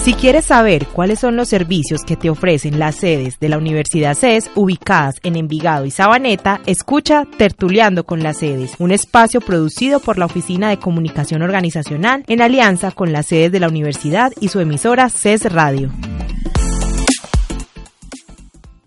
Si 0.09 0.15
quieres 0.15 0.45
saber 0.45 0.87
cuáles 0.87 1.19
son 1.19 1.35
los 1.35 1.49
servicios 1.49 2.01
que 2.01 2.15
te 2.15 2.31
ofrecen 2.31 2.79
las 2.79 2.95
sedes 2.95 3.39
de 3.39 3.47
la 3.47 3.59
Universidad 3.59 4.15
CES 4.15 4.49
ubicadas 4.55 5.17
en 5.21 5.35
Envigado 5.35 5.85
y 5.85 5.91
Sabaneta, 5.91 6.61
escucha 6.65 7.27
Tertuleando 7.37 8.03
con 8.05 8.23
las 8.23 8.39
sedes, 8.39 8.73
un 8.79 8.89
espacio 8.89 9.39
producido 9.39 9.99
por 9.99 10.17
la 10.17 10.25
Oficina 10.25 10.69
de 10.69 10.79
Comunicación 10.79 11.43
Organizacional 11.43 12.23
en 12.25 12.41
alianza 12.41 12.89
con 12.89 13.13
las 13.13 13.27
sedes 13.27 13.51
de 13.51 13.59
la 13.59 13.67
universidad 13.67 14.31
y 14.39 14.47
su 14.47 14.59
emisora 14.59 15.09
CES 15.09 15.53
Radio. 15.53 15.91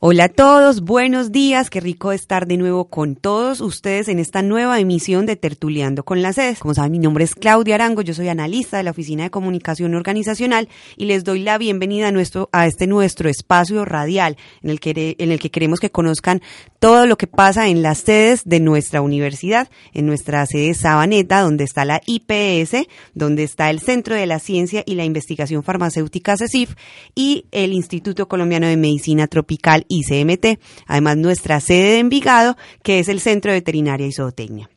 Hola 0.05 0.24
a 0.24 0.29
todos, 0.29 0.80
buenos 0.80 1.30
días, 1.30 1.70
qué 1.70 1.79
rico 1.79 2.10
estar 2.10 2.48
de 2.48 2.56
nuevo 2.56 2.87
con 2.87 3.15
todos 3.15 3.60
ustedes 3.60 4.09
en 4.09 4.19
esta 4.19 4.43
nueva 4.43 4.80
emisión 4.80 5.27
de 5.27 5.37
Tertuleando 5.37 6.02
con 6.02 6.23
las 6.23 6.34
sedes. 6.34 6.59
Como 6.59 6.74
saben, 6.74 6.91
mi 6.91 6.98
nombre 6.98 7.23
es 7.23 7.37
Claudia 7.37 7.77
Arango, 7.77 8.02
yo 8.02 8.12
soy 8.12 8.27
analista 8.27 8.77
de 8.79 8.83
la 8.83 8.91
Oficina 8.91 9.23
de 9.23 9.30
Comunicación 9.30 9.95
Organizacional 9.95 10.69
y 10.96 11.05
les 11.05 11.23
doy 11.23 11.38
la 11.38 11.57
bienvenida 11.57 12.09
a, 12.09 12.10
nuestro, 12.10 12.48
a 12.51 12.66
este 12.66 12.88
nuestro 12.88 13.29
espacio 13.29 13.84
radial 13.84 14.38
en 14.65 14.70
el, 14.70 14.80
que, 14.80 15.15
en 15.20 15.30
el 15.30 15.38
que 15.38 15.52
queremos 15.52 15.79
que 15.79 15.91
conozcan 15.91 16.43
todo 16.80 17.07
lo 17.07 17.16
que 17.16 17.29
pasa 17.29 17.69
en 17.69 17.82
las 17.82 17.98
sedes 17.98 18.43
de 18.45 18.59
nuestra 18.59 19.02
universidad, 19.02 19.71
en 19.95 20.07
nuestra 20.07 20.45
sede 20.46 20.74
Sabaneta, 20.74 21.43
donde 21.43 21.62
está 21.62 21.84
la 21.84 22.01
IPS, 22.05 22.88
donde 23.15 23.45
está 23.45 23.71
el 23.71 23.79
Centro 23.79 24.16
de 24.16 24.27
la 24.27 24.40
Ciencia 24.40 24.82
y 24.84 24.96
la 24.96 25.05
Investigación 25.05 25.62
Farmacéutica 25.62 26.37
CECIF 26.37 26.74
y 27.15 27.46
el 27.52 27.73
Instituto 27.73 28.27
Colombiano 28.27 28.66
de 28.66 28.77
Medicina 28.77 29.29
Tropical 29.29 29.87
ICMT, 29.93 30.59
además 30.87 31.16
nuestra 31.16 31.60
sede 31.60 31.93
de 31.93 31.98
Envigado, 31.98 32.57
que 32.82 32.98
es 32.98 33.09
el 33.09 33.21
Centro 33.21 33.52
de 33.52 33.59
Veterinaria 33.59 34.07
y 34.07 34.12
Zootecnia. 34.12 34.71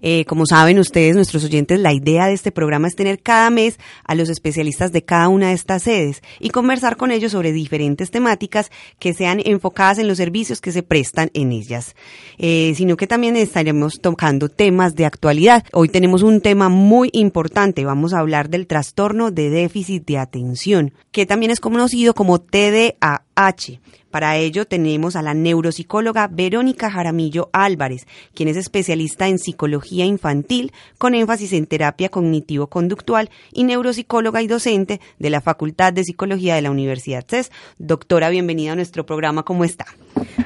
Eh, 0.00 0.24
como 0.26 0.46
saben 0.46 0.78
ustedes, 0.78 1.14
nuestros 1.14 1.44
oyentes, 1.44 1.78
la 1.80 1.92
idea 1.92 2.26
de 2.26 2.34
este 2.34 2.52
programa 2.52 2.88
es 2.88 2.94
tener 2.94 3.20
cada 3.20 3.50
mes 3.50 3.78
a 4.04 4.14
los 4.14 4.28
especialistas 4.28 4.92
de 4.92 5.04
cada 5.04 5.28
una 5.28 5.48
de 5.48 5.54
estas 5.54 5.82
sedes 5.82 6.22
y 6.40 6.50
conversar 6.50 6.96
con 6.96 7.10
ellos 7.10 7.32
sobre 7.32 7.52
diferentes 7.52 8.10
temáticas 8.10 8.70
que 8.98 9.14
sean 9.14 9.40
enfocadas 9.44 9.98
en 9.98 10.08
los 10.08 10.18
servicios 10.18 10.60
que 10.60 10.72
se 10.72 10.82
prestan 10.82 11.30
en 11.34 11.52
ellas, 11.52 11.94
eh, 12.38 12.72
sino 12.76 12.96
que 12.96 13.06
también 13.06 13.36
estaremos 13.36 14.00
tocando 14.00 14.48
temas 14.48 14.94
de 14.94 15.06
actualidad. 15.06 15.64
Hoy 15.72 15.88
tenemos 15.88 16.22
un 16.22 16.40
tema 16.40 16.68
muy 16.68 17.10
importante, 17.12 17.84
vamos 17.84 18.14
a 18.14 18.20
hablar 18.20 18.48
del 18.48 18.66
trastorno 18.66 19.30
de 19.30 19.50
déficit 19.50 20.06
de 20.06 20.18
atención, 20.18 20.92
que 21.10 21.26
también 21.26 21.50
es 21.50 21.60
conocido 21.60 22.14
como 22.14 22.40
TDAH. 22.40 23.80
Para 24.10 24.36
ello 24.36 24.66
tenemos 24.66 25.16
a 25.16 25.22
la 25.22 25.34
neuropsicóloga 25.34 26.28
Verónica 26.28 26.90
Jaramillo 26.90 27.50
Álvarez, 27.52 28.06
quien 28.34 28.48
es 28.48 28.56
especialista 28.56 29.28
en 29.28 29.38
psicología 29.38 30.06
infantil 30.06 30.72
con 30.96 31.14
énfasis 31.14 31.52
en 31.52 31.66
terapia 31.66 32.08
cognitivo-conductual 32.08 33.30
y 33.52 33.64
neuropsicóloga 33.64 34.40
y 34.40 34.46
docente 34.46 35.00
de 35.18 35.30
la 35.30 35.40
Facultad 35.40 35.92
de 35.92 36.04
Psicología 36.04 36.54
de 36.54 36.62
la 36.62 36.70
Universidad 36.70 37.26
CES. 37.28 37.50
Doctora, 37.76 38.30
bienvenida 38.30 38.72
a 38.72 38.76
nuestro 38.76 39.04
programa. 39.04 39.44
¿Cómo 39.44 39.64
está? 39.64 39.86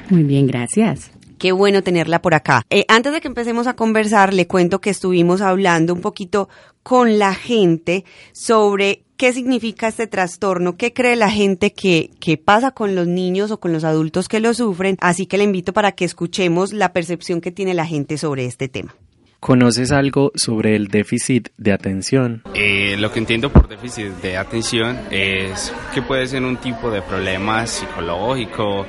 Muy 0.09 0.23
bien, 0.23 0.45
gracias. 0.45 1.11
Qué 1.37 1.51
bueno 1.51 1.83
tenerla 1.83 2.21
por 2.21 2.35
acá. 2.35 2.63
Eh, 2.69 2.85
antes 2.87 3.11
de 3.11 3.21
que 3.21 3.27
empecemos 3.27 3.67
a 3.67 3.75
conversar, 3.75 4.33
le 4.33 4.47
cuento 4.47 4.79
que 4.79 4.89
estuvimos 4.89 5.41
hablando 5.41 5.93
un 5.93 6.01
poquito 6.01 6.49
con 6.83 7.19
la 7.19 7.33
gente 7.33 8.05
sobre 8.33 9.03
qué 9.17 9.33
significa 9.33 9.87
este 9.87 10.07
trastorno, 10.07 10.77
qué 10.77 10.93
cree 10.93 11.15
la 11.15 11.29
gente 11.29 11.73
que, 11.73 12.11
que 12.19 12.37
pasa 12.37 12.71
con 12.71 12.95
los 12.95 13.07
niños 13.07 13.51
o 13.51 13.59
con 13.59 13.73
los 13.73 13.83
adultos 13.83 14.27
que 14.27 14.39
lo 14.39 14.53
sufren. 14.53 14.97
Así 14.99 15.25
que 15.25 15.37
le 15.37 15.43
invito 15.43 15.73
para 15.73 15.93
que 15.93 16.05
escuchemos 16.05 16.73
la 16.73 16.93
percepción 16.93 17.41
que 17.41 17.51
tiene 17.51 17.73
la 17.73 17.85
gente 17.85 18.17
sobre 18.17 18.45
este 18.45 18.67
tema. 18.67 18.95
¿Conoces 19.43 19.91
algo 19.91 20.31
sobre 20.35 20.73
el 20.77 20.87
déficit 20.87 21.49
de 21.57 21.73
atención? 21.73 22.43
Eh, 22.53 22.95
lo 22.97 23.11
que 23.11 23.19
entiendo 23.19 23.51
por 23.51 23.67
déficit 23.67 24.05
de 24.21 24.37
atención 24.37 24.97
es 25.11 25.73
que 25.93 26.01
puede 26.01 26.27
ser 26.27 26.43
un 26.43 26.55
tipo 26.55 26.89
de 26.89 27.01
problema 27.01 27.67
psicológico 27.67 28.85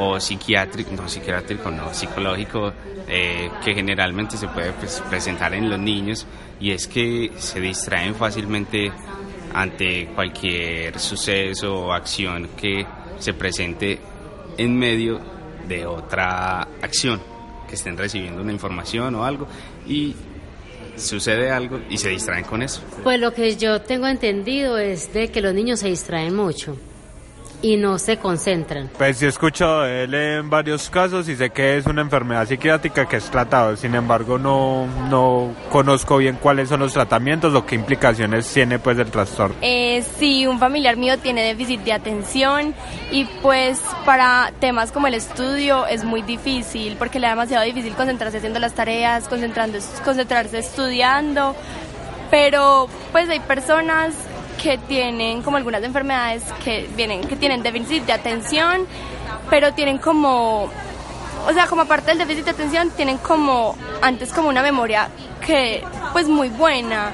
o 0.00 0.18
psiquiátrico, 0.18 0.90
no 0.90 1.08
psiquiátrico, 1.08 1.70
no, 1.70 1.94
psicológico, 1.94 2.72
eh, 3.08 3.48
que 3.64 3.74
generalmente 3.74 4.36
se 4.36 4.48
puede 4.48 4.72
pues, 4.72 5.00
presentar 5.08 5.54
en 5.54 5.70
los 5.70 5.78
niños 5.78 6.26
y 6.58 6.72
es 6.72 6.88
que 6.88 7.30
se 7.38 7.60
distraen 7.60 8.16
fácilmente 8.16 8.90
ante 9.56 10.08
cualquier 10.14 10.98
suceso 10.98 11.86
o 11.86 11.92
acción 11.92 12.50
que 12.54 12.86
se 13.18 13.32
presente 13.32 13.98
en 14.58 14.76
medio 14.76 15.18
de 15.66 15.86
otra 15.86 16.60
acción, 16.82 17.22
que 17.66 17.74
estén 17.74 17.96
recibiendo 17.96 18.42
una 18.42 18.52
información 18.52 19.14
o 19.14 19.24
algo 19.24 19.48
y 19.86 20.14
sucede 20.96 21.50
algo 21.50 21.80
y 21.88 21.96
se 21.96 22.10
distraen 22.10 22.44
con 22.44 22.62
eso. 22.62 22.82
Pues 23.02 23.18
lo 23.18 23.32
que 23.32 23.56
yo 23.56 23.80
tengo 23.80 24.06
entendido 24.06 24.76
es 24.76 25.14
de 25.14 25.28
que 25.28 25.40
los 25.40 25.54
niños 25.54 25.80
se 25.80 25.88
distraen 25.88 26.36
mucho 26.36 26.76
y 27.62 27.76
no 27.76 27.98
se 27.98 28.18
concentran. 28.18 28.90
Pues 28.96 29.20
yo 29.20 29.26
he 29.26 29.30
escuchado 29.30 29.82
de 29.82 30.04
él 30.04 30.14
en 30.14 30.50
varios 30.50 30.90
casos 30.90 31.28
y 31.28 31.36
sé 31.36 31.50
que 31.50 31.76
es 31.76 31.86
una 31.86 32.02
enfermedad 32.02 32.46
psiquiátrica 32.46 33.06
que 33.06 33.16
es 33.16 33.30
tratado, 33.30 33.76
sin 33.76 33.94
embargo 33.94 34.38
no, 34.38 34.86
no 35.08 35.54
conozco 35.70 36.18
bien 36.18 36.38
cuáles 36.40 36.68
son 36.68 36.80
los 36.80 36.92
tratamientos 36.92 37.54
o 37.54 37.64
qué 37.64 37.74
implicaciones 37.74 38.52
tiene 38.52 38.78
pues 38.78 38.98
el 38.98 39.10
trastorno. 39.10 39.56
Eh, 39.62 40.04
sí, 40.18 40.46
un 40.46 40.58
familiar 40.58 40.96
mío 40.96 41.18
tiene 41.18 41.42
déficit 41.42 41.80
de 41.80 41.92
atención 41.92 42.74
y 43.10 43.24
pues 43.42 43.80
para 44.04 44.52
temas 44.60 44.92
como 44.92 45.06
el 45.06 45.14
estudio 45.14 45.86
es 45.86 46.04
muy 46.04 46.22
difícil 46.22 46.96
porque 46.98 47.18
le 47.18 47.26
da 47.26 47.30
demasiado 47.30 47.64
difícil 47.64 47.94
concentrarse 47.94 48.38
haciendo 48.38 48.58
las 48.58 48.74
tareas, 48.74 49.28
concentrando, 49.28 49.78
concentrarse 50.04 50.58
estudiando, 50.58 51.54
pero 52.30 52.88
pues 53.12 53.28
hay 53.28 53.40
personas 53.40 54.14
que 54.62 54.78
tienen 54.78 55.42
como 55.42 55.56
algunas 55.56 55.82
enfermedades 55.82 56.42
que 56.64 56.88
vienen, 56.96 57.22
que 57.22 57.36
tienen 57.36 57.62
déficit 57.62 58.04
de 58.04 58.12
atención, 58.12 58.86
pero 59.50 59.72
tienen 59.74 59.98
como, 59.98 60.64
o 61.46 61.52
sea, 61.52 61.66
como 61.66 61.82
aparte 61.82 62.10
del 62.10 62.18
déficit 62.18 62.44
de 62.46 62.50
atención, 62.52 62.90
tienen 62.90 63.18
como 63.18 63.76
antes 64.02 64.32
como 64.32 64.48
una 64.48 64.62
memoria 64.62 65.08
que 65.44 65.84
pues 66.12 66.28
muy 66.28 66.48
buena. 66.48 67.12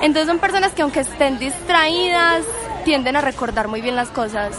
Entonces 0.00 0.26
son 0.26 0.38
personas 0.38 0.72
que 0.72 0.82
aunque 0.82 1.00
estén 1.00 1.38
distraídas, 1.38 2.44
tienden 2.84 3.16
a 3.16 3.20
recordar 3.20 3.68
muy 3.68 3.80
bien 3.80 3.96
las 3.96 4.08
cosas. 4.08 4.56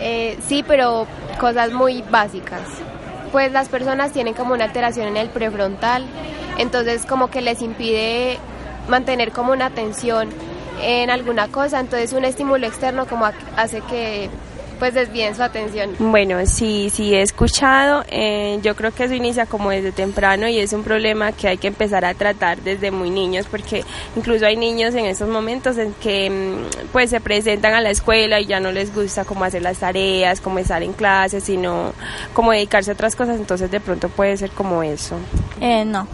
Eh, 0.00 0.38
sí, 0.46 0.64
pero 0.66 1.06
cosas 1.38 1.72
muy 1.72 2.02
básicas. 2.02 2.62
Pues 3.32 3.52
las 3.52 3.68
personas 3.68 4.12
tienen 4.12 4.34
como 4.34 4.54
una 4.54 4.64
alteración 4.64 5.08
en 5.08 5.16
el 5.16 5.28
prefrontal, 5.28 6.06
entonces 6.58 7.04
como 7.06 7.28
que 7.28 7.40
les 7.40 7.60
impide 7.60 8.38
mantener 8.88 9.32
como 9.32 9.52
una 9.52 9.66
atención 9.66 10.28
en 10.80 11.10
alguna 11.10 11.48
cosa, 11.48 11.80
entonces 11.80 12.12
un 12.12 12.24
estímulo 12.24 12.66
externo 12.66 13.06
como 13.06 13.26
hace 13.56 13.80
que 13.82 14.30
pues 14.78 14.94
desvíen 14.94 15.34
su 15.34 15.42
atención. 15.42 15.94
Bueno, 15.98 16.44
sí, 16.46 16.90
sí 16.92 17.14
he 17.14 17.22
escuchado, 17.22 18.04
eh, 18.08 18.58
yo 18.62 18.76
creo 18.76 18.92
que 18.92 19.04
eso 19.04 19.14
inicia 19.14 19.46
como 19.46 19.70
desde 19.70 19.92
temprano 19.92 20.48
y 20.48 20.58
es 20.58 20.72
un 20.72 20.82
problema 20.82 21.32
que 21.32 21.48
hay 21.48 21.58
que 21.58 21.68
empezar 21.68 22.04
a 22.04 22.14
tratar 22.14 22.60
desde 22.60 22.90
muy 22.90 23.10
niños 23.10 23.46
porque 23.50 23.84
incluso 24.16 24.46
hay 24.46 24.56
niños 24.56 24.94
en 24.94 25.06
estos 25.06 25.28
momentos 25.28 25.78
en 25.78 25.94
que 25.94 26.30
mm, 26.30 26.88
pues 26.92 27.10
se 27.10 27.20
presentan 27.20 27.74
a 27.74 27.80
la 27.80 27.90
escuela 27.90 28.40
y 28.40 28.46
ya 28.46 28.60
no 28.60 28.72
les 28.72 28.94
gusta 28.94 29.24
cómo 29.24 29.44
hacer 29.44 29.62
las 29.62 29.78
tareas, 29.78 30.40
cómo 30.40 30.58
estar 30.58 30.82
en 30.82 30.92
clases, 30.92 31.44
sino 31.44 31.92
como 32.32 32.52
dedicarse 32.52 32.90
a 32.90 32.94
otras 32.94 33.16
cosas, 33.16 33.36
entonces 33.36 33.70
de 33.70 33.80
pronto 33.80 34.08
puede 34.08 34.36
ser 34.36 34.50
como 34.50 34.82
eso. 34.82 35.16
Eh, 35.60 35.84
no, 35.84 36.06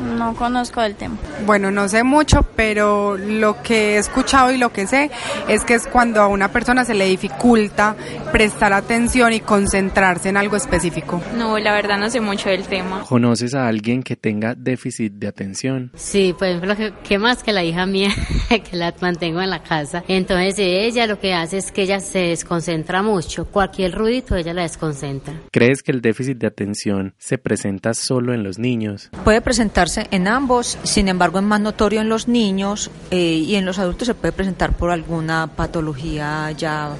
no 0.00 0.34
conozco 0.34 0.82
el 0.82 0.94
tema. 0.94 1.16
Bueno, 1.44 1.70
no 1.70 1.88
sé 1.88 2.02
mucho, 2.02 2.42
pero 2.54 3.16
lo 3.16 3.62
que 3.62 3.94
he 3.94 3.98
escuchado 3.98 4.52
y 4.52 4.58
lo 4.58 4.72
que 4.72 4.86
sé 4.86 5.10
es 5.48 5.64
que 5.64 5.74
es 5.74 5.86
cuando 5.86 6.20
a 6.20 6.28
una 6.28 6.50
persona 6.50 6.84
se 6.84 6.94
le 6.94 7.06
dificulta 7.06 7.96
prestar 8.32 8.72
atención 8.72 9.32
y 9.32 9.40
concentrarse 9.40 10.28
en 10.28 10.36
algo 10.36 10.56
específico. 10.56 11.22
No, 11.36 11.58
la 11.58 11.72
verdad 11.72 11.98
no 11.98 12.10
sé 12.10 12.20
mucho 12.20 12.48
del 12.48 12.64
tema. 12.64 13.02
¿Conoces 13.08 13.54
a 13.54 13.66
alguien 13.68 14.02
que 14.02 14.16
tenga 14.16 14.54
déficit 14.54 15.14
de 15.14 15.28
atención? 15.28 15.90
Sí, 15.94 16.34
por 16.38 16.48
ejemplo, 16.48 16.74
¿qué 17.02 17.18
más 17.18 17.42
que 17.42 17.52
la 17.52 17.64
hija 17.64 17.86
mía 17.86 18.10
que 18.48 18.76
la 18.76 18.94
mantengo 19.00 19.40
en 19.40 19.50
la 19.50 19.62
casa? 19.62 20.04
Entonces 20.08 20.54
ella 20.58 21.06
lo 21.06 21.18
que 21.18 21.34
hace 21.34 21.58
es 21.58 21.72
que 21.72 21.82
ella 21.82 22.00
se 22.00 22.18
desconcentra 22.18 23.02
mucho. 23.02 23.46
Cualquier 23.46 23.92
ruidito 23.92 24.36
ella 24.36 24.54
la 24.54 24.62
desconcentra. 24.62 25.34
¿Crees 25.52 25.82
que 25.82 25.92
el 25.92 26.00
déficit 26.00 26.38
de 26.38 26.46
atención 26.46 27.14
se 27.18 27.38
presenta 27.38 27.94
solo 27.94 28.34
en 28.34 28.42
los 28.42 28.58
niños? 28.58 29.10
Puede 29.24 29.40
en 30.10 30.28
ambos, 30.28 30.78
sin 30.82 31.08
embargo 31.08 31.38
es 31.38 31.44
más 31.44 31.60
notorio 31.60 32.00
en 32.00 32.08
los 32.08 32.28
niños 32.28 32.90
eh, 33.10 33.16
y 33.16 33.54
en 33.54 33.64
los 33.64 33.78
adultos 33.78 34.06
se 34.06 34.14
puede 34.14 34.32
presentar 34.32 34.72
por 34.76 34.90
alguna 34.90 35.50
patología 35.54 36.50
ya 36.52 36.90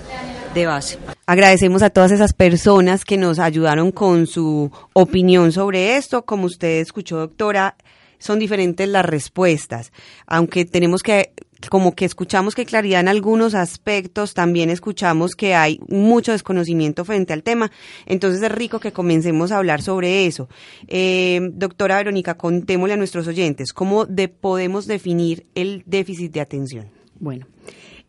de 0.55 0.67
base. 0.67 0.99
Agradecemos 1.27 1.83
a 1.83 1.91
todas 1.91 2.13
esas 2.13 2.33
personas 2.33 3.05
que 3.05 3.17
nos 3.17 3.39
ayudaron 3.39 3.93
con 3.93 4.27
su 4.27 4.71
opinión 4.93 5.53
sobre 5.53 5.97
esto. 5.97 6.25
Como 6.25 6.47
usted 6.47 6.81
escuchó, 6.81 7.19
doctora, 7.19 7.77
son 8.19 8.39
diferentes 8.39 8.89
las 8.89 9.05
respuestas, 9.05 9.93
aunque 10.27 10.65
tenemos 10.65 11.03
que 11.03 11.33
como 11.71 11.95
que 11.95 12.05
escuchamos 12.05 12.55
que 12.55 12.65
claridad 12.65 13.01
en 13.01 13.09
algunos 13.09 13.55
aspectos, 13.55 14.35
también 14.35 14.71
escuchamos 14.71 15.35
que 15.35 15.55
hay 15.55 15.81
mucho 15.89 16.33
desconocimiento 16.33 17.05
frente 17.05 17.33
al 17.33 17.43
tema. 17.43 17.71
Entonces 18.07 18.43
es 18.43 18.53
rico 18.53 18.81
que 18.81 18.93
comencemos 18.93 19.53
a 19.53 19.59
hablar 19.59 19.83
sobre 19.83 20.27
eso. 20.27 20.49
Eh, 20.89 21.41
doctora 21.53 21.97
Verónica, 21.97 22.37
contémosle 22.37 22.95
a 22.95 22.97
nuestros 22.97 23.27
oyentes, 23.27 23.73
¿cómo 23.73 24.07
podemos 24.41 24.87
definir 24.87 25.47
el 25.55 25.83
déficit 25.87 26.33
de 26.33 26.41
atención? 26.41 26.89
Bueno, 27.19 27.47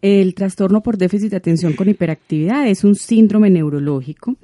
el 0.01 0.35
trastorno 0.35 0.81
por 0.81 0.97
déficit 0.97 1.31
de 1.31 1.37
atención 1.37 1.73
con 1.73 1.89
hiperactividad 1.89 2.67
es 2.67 2.83
un 2.83 2.95
síndrome 2.95 3.49
neurológico. 3.49 4.35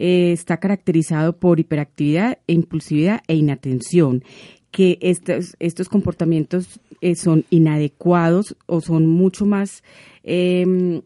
Eh, 0.00 0.30
está 0.32 0.58
caracterizado 0.58 1.36
por 1.38 1.58
hiperactividad, 1.58 2.38
impulsividad 2.46 3.20
e 3.26 3.34
inatención 3.34 4.22
que 4.70 4.98
estos, 5.00 5.56
estos 5.58 5.88
comportamientos 5.88 6.80
eh, 7.00 7.14
son 7.14 7.44
inadecuados 7.50 8.56
o 8.66 8.80
son 8.80 9.06
mucho 9.06 9.46
más, 9.46 9.82
em, 10.22 11.02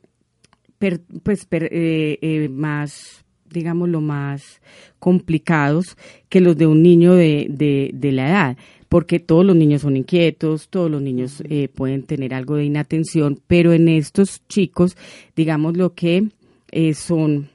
pues, 0.78 1.46
eh, 1.50 2.18
eh, 2.20 2.48
más, 2.48 3.24
digamos, 3.50 3.88
lo 3.88 4.00
más 4.00 4.60
complicados 4.98 5.96
que 6.28 6.40
los 6.40 6.56
de 6.56 6.66
un 6.66 6.82
niño 6.82 7.14
de, 7.14 7.46
de, 7.50 7.90
de 7.94 8.12
la 8.12 8.28
edad. 8.28 8.56
Porque 8.88 9.20
todos 9.20 9.44
los 9.46 9.56
niños 9.56 9.82
son 9.82 9.96
inquietos, 9.96 10.68
todos 10.68 10.90
los 10.90 11.00
niños 11.00 11.42
pueden 11.74 12.02
tener 12.02 12.34
algo 12.34 12.56
de 12.56 12.66
inatención, 12.66 13.40
pero 13.46 13.72
en 13.72 13.88
estos 13.88 14.46
chicos, 14.48 14.98
digamos 15.34 15.78
lo 15.78 15.94
que 15.94 16.28
son 16.92 17.48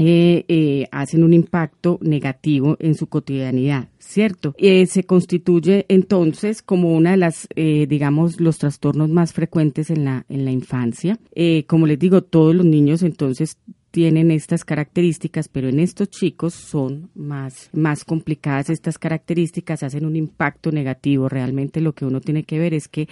eh, 0.00 0.46
eh, 0.48 0.86
hacen 0.92 1.22
un 1.22 1.34
impacto 1.34 1.98
negativo 2.00 2.76
en 2.80 2.94
su 2.94 3.06
cotidianidad, 3.08 3.88
¿cierto? 3.98 4.54
Eh, 4.56 4.86
se 4.86 5.04
constituye 5.04 5.84
entonces 5.88 6.62
como 6.62 6.96
una 6.96 7.10
de 7.10 7.16
las, 7.18 7.46
eh, 7.54 7.86
digamos, 7.86 8.40
los 8.40 8.56
trastornos 8.56 9.10
más 9.10 9.34
frecuentes 9.34 9.90
en 9.90 10.06
la, 10.06 10.24
en 10.30 10.46
la 10.46 10.52
infancia. 10.52 11.18
como 11.66 11.86
les 11.86 11.98
digo, 11.98 12.22
todos 12.22 12.54
los 12.54 12.64
niños 12.64 13.02
entonces 13.02 13.58
tienen 13.90 14.30
estas 14.30 14.64
características, 14.64 15.48
pero 15.48 15.68
en 15.68 15.80
estos 15.80 16.08
chicos 16.08 16.54
son 16.54 17.10
más, 17.14 17.68
más 17.72 18.04
complicadas 18.04 18.70
estas 18.70 18.98
características, 18.98 19.82
hacen 19.82 20.06
un 20.06 20.16
impacto 20.16 20.70
negativo. 20.72 21.28
Realmente 21.28 21.80
lo 21.80 21.92
que 21.92 22.06
uno 22.06 22.20
tiene 22.20 22.44
que 22.44 22.58
ver 22.58 22.72
es 22.72 22.88
que 22.88 23.08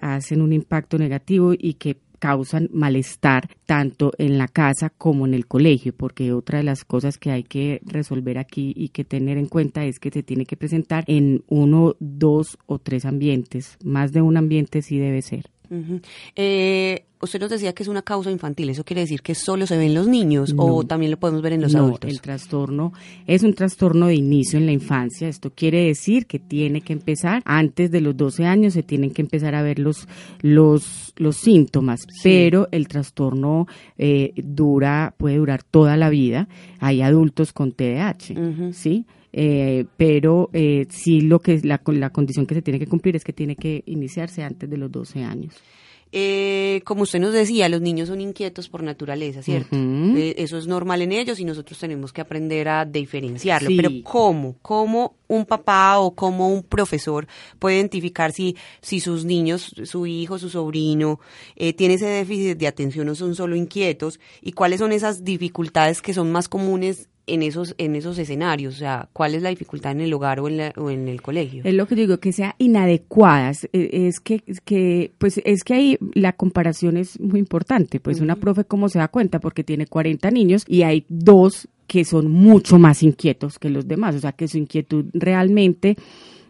hacen 0.00 0.42
un 0.42 0.52
impacto 0.52 0.98
negativo 0.98 1.54
y 1.58 1.74
que 1.74 1.96
causan 2.22 2.68
malestar 2.72 3.48
tanto 3.66 4.12
en 4.16 4.38
la 4.38 4.46
casa 4.46 4.90
como 4.90 5.26
en 5.26 5.34
el 5.34 5.48
colegio, 5.48 5.92
porque 5.92 6.32
otra 6.32 6.58
de 6.58 6.64
las 6.64 6.84
cosas 6.84 7.18
que 7.18 7.32
hay 7.32 7.42
que 7.42 7.80
resolver 7.84 8.38
aquí 8.38 8.72
y 8.76 8.90
que 8.90 9.02
tener 9.02 9.38
en 9.38 9.46
cuenta 9.46 9.84
es 9.84 9.98
que 9.98 10.10
se 10.10 10.22
tiene 10.22 10.46
que 10.46 10.56
presentar 10.56 11.02
en 11.08 11.42
uno, 11.48 11.96
dos 11.98 12.58
o 12.66 12.78
tres 12.78 13.06
ambientes. 13.06 13.76
Más 13.82 14.12
de 14.12 14.22
un 14.22 14.36
ambiente 14.36 14.82
sí 14.82 15.00
debe 15.00 15.20
ser 15.20 15.50
usted 17.22 17.40
nos 17.40 17.50
decía 17.50 17.72
que 17.72 17.84
es 17.84 17.88
una 17.88 18.02
causa 18.02 18.30
infantil, 18.30 18.68
¿eso 18.70 18.84
quiere 18.84 19.02
decir 19.02 19.22
que 19.22 19.34
solo 19.34 19.66
se 19.66 19.76
ve 19.76 19.86
en 19.86 19.94
los 19.94 20.08
niños 20.08 20.52
o 20.56 20.84
también 20.84 21.10
lo 21.10 21.18
podemos 21.18 21.40
ver 21.40 21.52
en 21.52 21.62
los 21.62 21.72
no, 21.72 21.84
adultos? 21.84 22.10
El 22.10 22.20
trastorno 22.20 22.92
es 23.26 23.44
un 23.44 23.54
trastorno 23.54 24.08
de 24.08 24.16
inicio 24.16 24.58
en 24.58 24.66
la 24.66 24.72
infancia, 24.72 25.28
esto 25.28 25.52
quiere 25.54 25.86
decir 25.86 26.26
que 26.26 26.38
tiene 26.38 26.80
que 26.80 26.92
empezar 26.92 27.42
antes 27.44 27.90
de 27.90 28.00
los 28.00 28.16
12 28.16 28.44
años, 28.44 28.74
se 28.74 28.82
tienen 28.82 29.12
que 29.12 29.22
empezar 29.22 29.54
a 29.54 29.62
ver 29.62 29.78
los, 29.78 30.08
los, 30.40 31.14
los 31.16 31.36
síntomas, 31.36 32.00
pero 32.22 32.68
el 32.72 32.88
trastorno 32.88 33.66
eh, 33.96 34.32
dura, 34.36 35.14
puede 35.16 35.36
durar 35.36 35.62
toda 35.62 35.96
la 35.96 36.10
vida, 36.10 36.48
hay 36.80 37.02
adultos 37.02 37.52
con 37.52 37.72
TDAH, 37.72 38.72
¿sí? 38.72 39.06
Eh, 39.34 39.86
pero 39.96 40.50
eh, 40.52 40.86
sí 40.90 41.22
lo 41.22 41.38
que 41.38 41.58
la, 41.62 41.80
la 41.86 42.10
condición 42.10 42.44
que 42.44 42.54
se 42.54 42.60
tiene 42.60 42.78
que 42.78 42.86
cumplir 42.86 43.16
es 43.16 43.24
que 43.24 43.32
tiene 43.32 43.56
que 43.56 43.82
iniciarse 43.86 44.42
antes 44.42 44.68
de 44.68 44.76
los 44.76 44.90
12 44.92 45.24
años. 45.24 45.54
Eh, 46.14 46.82
como 46.84 47.04
usted 47.04 47.20
nos 47.20 47.32
decía, 47.32 47.70
los 47.70 47.80
niños 47.80 48.08
son 48.08 48.20
inquietos 48.20 48.68
por 48.68 48.82
naturaleza, 48.82 49.42
¿cierto? 49.42 49.74
Eh, 49.74 50.34
eso 50.36 50.58
es 50.58 50.66
normal 50.66 51.00
en 51.00 51.12
ellos 51.12 51.40
y 51.40 51.44
nosotros 51.46 51.78
tenemos 51.78 52.12
que 52.12 52.20
aprender 52.20 52.68
a 52.68 52.84
diferenciarlo. 52.84 53.70
Pero 53.74 53.90
¿cómo? 54.04 54.56
¿Cómo 54.60 55.16
un 55.28 55.46
papá 55.46 55.98
o 56.00 56.14
cómo 56.14 56.48
un 56.52 56.64
profesor 56.64 57.26
puede 57.58 57.76
identificar 57.76 58.32
si, 58.32 58.56
si 58.82 59.00
sus 59.00 59.24
niños, 59.24 59.74
su 59.84 60.06
hijo, 60.06 60.38
su 60.38 60.50
sobrino, 60.50 61.18
eh, 61.56 61.72
tiene 61.72 61.94
ese 61.94 62.06
déficit 62.06 62.58
de 62.58 62.66
atención 62.66 63.08
o 63.08 63.14
son 63.14 63.34
solo 63.34 63.56
inquietos? 63.56 64.20
¿Y 64.42 64.52
cuáles 64.52 64.80
son 64.80 64.92
esas 64.92 65.24
dificultades 65.24 66.02
que 66.02 66.12
son 66.12 66.30
más 66.30 66.46
comunes 66.46 67.08
en 67.26 67.42
esos 67.42 67.74
en 67.78 67.94
esos 67.94 68.18
escenarios, 68.18 68.74
o 68.74 68.78
sea, 68.78 69.08
¿cuál 69.12 69.34
es 69.34 69.42
la 69.42 69.50
dificultad 69.50 69.92
en 69.92 70.00
el 70.00 70.12
hogar 70.12 70.40
o 70.40 70.48
en, 70.48 70.72
o 70.76 70.90
en 70.90 71.08
el 71.08 71.22
colegio? 71.22 71.62
Es 71.64 71.74
lo 71.74 71.86
que 71.86 71.94
digo, 71.94 72.18
que 72.18 72.32
sea 72.32 72.54
inadecuadas, 72.58 73.68
e, 73.72 74.06
es 74.08 74.20
que, 74.20 74.42
que 74.64 75.12
pues 75.18 75.40
es 75.44 75.64
que 75.64 75.74
ahí 75.74 75.98
la 76.14 76.32
comparación 76.32 76.96
es 76.96 77.20
muy 77.20 77.38
importante, 77.38 78.00
pues 78.00 78.20
una 78.20 78.36
profe 78.36 78.64
cómo 78.64 78.88
se 78.88 78.98
da 78.98 79.08
cuenta 79.08 79.38
porque 79.38 79.64
tiene 79.64 79.86
40 79.86 80.30
niños 80.30 80.64
y 80.66 80.82
hay 80.82 81.04
dos 81.08 81.68
que 81.86 82.04
son 82.04 82.30
mucho 82.30 82.78
más 82.78 83.02
inquietos 83.02 83.58
que 83.58 83.70
los 83.70 83.86
demás, 83.86 84.14
o 84.14 84.18
sea, 84.18 84.32
que 84.32 84.48
su 84.48 84.58
inquietud 84.58 85.06
realmente 85.12 85.96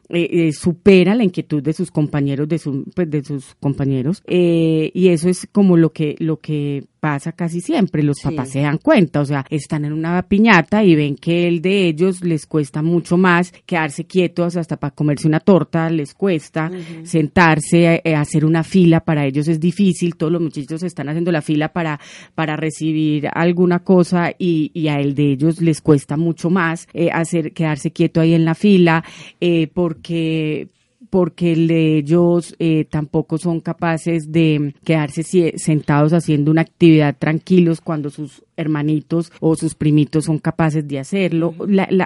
eh, 0.08 0.28
eh, 0.30 0.52
supera 0.52 1.14
la 1.14 1.24
inquietud 1.24 1.62
de 1.62 1.72
sus 1.72 1.90
compañeros, 1.90 2.48
de, 2.48 2.58
su, 2.58 2.84
pues, 2.94 3.10
de 3.10 3.24
sus 3.24 3.54
compañeros, 3.56 4.22
eh, 4.26 4.90
y 4.94 5.08
eso 5.08 5.28
es 5.28 5.48
como 5.50 5.76
lo 5.76 5.92
que, 5.92 6.16
lo 6.18 6.38
que 6.38 6.84
pasa 7.02 7.32
casi 7.32 7.60
siempre, 7.60 8.04
los 8.04 8.20
papás 8.20 8.50
se 8.50 8.60
dan 8.60 8.78
cuenta, 8.78 9.22
o 9.22 9.24
sea, 9.24 9.44
están 9.50 9.84
en 9.84 9.92
una 9.92 10.22
piñata 10.22 10.84
y 10.84 10.94
ven 10.94 11.16
que 11.16 11.48
el 11.48 11.60
de 11.60 11.88
ellos 11.88 12.22
les 12.22 12.46
cuesta 12.46 12.80
mucho 12.80 13.16
más 13.16 13.52
quedarse 13.66 14.04
quietos 14.04 14.56
hasta 14.56 14.76
para 14.76 14.94
comerse 14.94 15.26
una 15.26 15.40
torta, 15.40 15.90
les 15.90 16.14
cuesta 16.14 16.70
sentarse, 17.02 18.00
eh, 18.04 18.14
hacer 18.14 18.44
una 18.44 18.62
fila, 18.62 19.00
para 19.00 19.26
ellos 19.26 19.48
es 19.48 19.58
difícil, 19.58 20.14
todos 20.14 20.30
los 20.30 20.40
muchachos 20.40 20.84
están 20.84 21.08
haciendo 21.08 21.32
la 21.32 21.42
fila 21.42 21.72
para, 21.72 21.98
para 22.36 22.54
recibir 22.54 23.28
alguna 23.34 23.80
cosa 23.80 24.30
y, 24.38 24.70
y 24.72 24.86
a 24.86 25.00
el 25.00 25.16
de 25.16 25.32
ellos 25.32 25.60
les 25.60 25.80
cuesta 25.80 26.16
mucho 26.16 26.50
más 26.50 26.86
eh, 26.94 27.10
hacer, 27.10 27.52
quedarse 27.52 27.90
quieto 27.90 28.20
ahí 28.20 28.32
en 28.32 28.44
la 28.44 28.54
fila, 28.54 29.02
eh, 29.40 29.66
porque 29.74 30.68
porque 31.10 31.52
ellos 31.52 32.54
eh, 32.58 32.86
tampoco 32.88 33.38
son 33.38 33.60
capaces 33.60 34.32
de 34.32 34.74
quedarse 34.84 35.22
sentados 35.56 36.12
haciendo 36.12 36.50
una 36.50 36.62
actividad 36.62 37.16
tranquilos 37.18 37.80
cuando 37.80 38.10
sus 38.10 38.42
hermanitos 38.56 39.32
o 39.40 39.56
sus 39.56 39.74
primitos 39.74 40.26
son 40.26 40.38
capaces 40.38 40.86
de 40.86 40.98
hacerlo. 40.98 41.54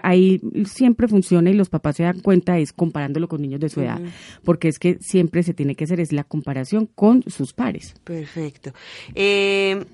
ahí 0.02 0.40
siempre 0.64 1.08
funciona 1.08 1.50
y 1.50 1.54
los 1.54 1.68
papás 1.68 1.96
se 1.96 2.04
dan 2.04 2.20
cuenta 2.20 2.58
es 2.58 2.72
comparándolo 2.72 3.28
con 3.28 3.42
niños 3.42 3.60
de 3.60 3.68
su 3.68 3.80
edad, 3.80 4.00
porque 4.44 4.68
es 4.68 4.78
que 4.78 4.98
siempre 5.00 5.42
se 5.42 5.54
tiene 5.54 5.74
que 5.74 5.84
hacer 5.84 6.00
es 6.00 6.12
la 6.12 6.24
comparación 6.24 6.86
con 6.86 7.22
sus 7.28 7.52
pares. 7.52 7.94
Perfecto. 8.04 8.72
Eh, 9.14 9.84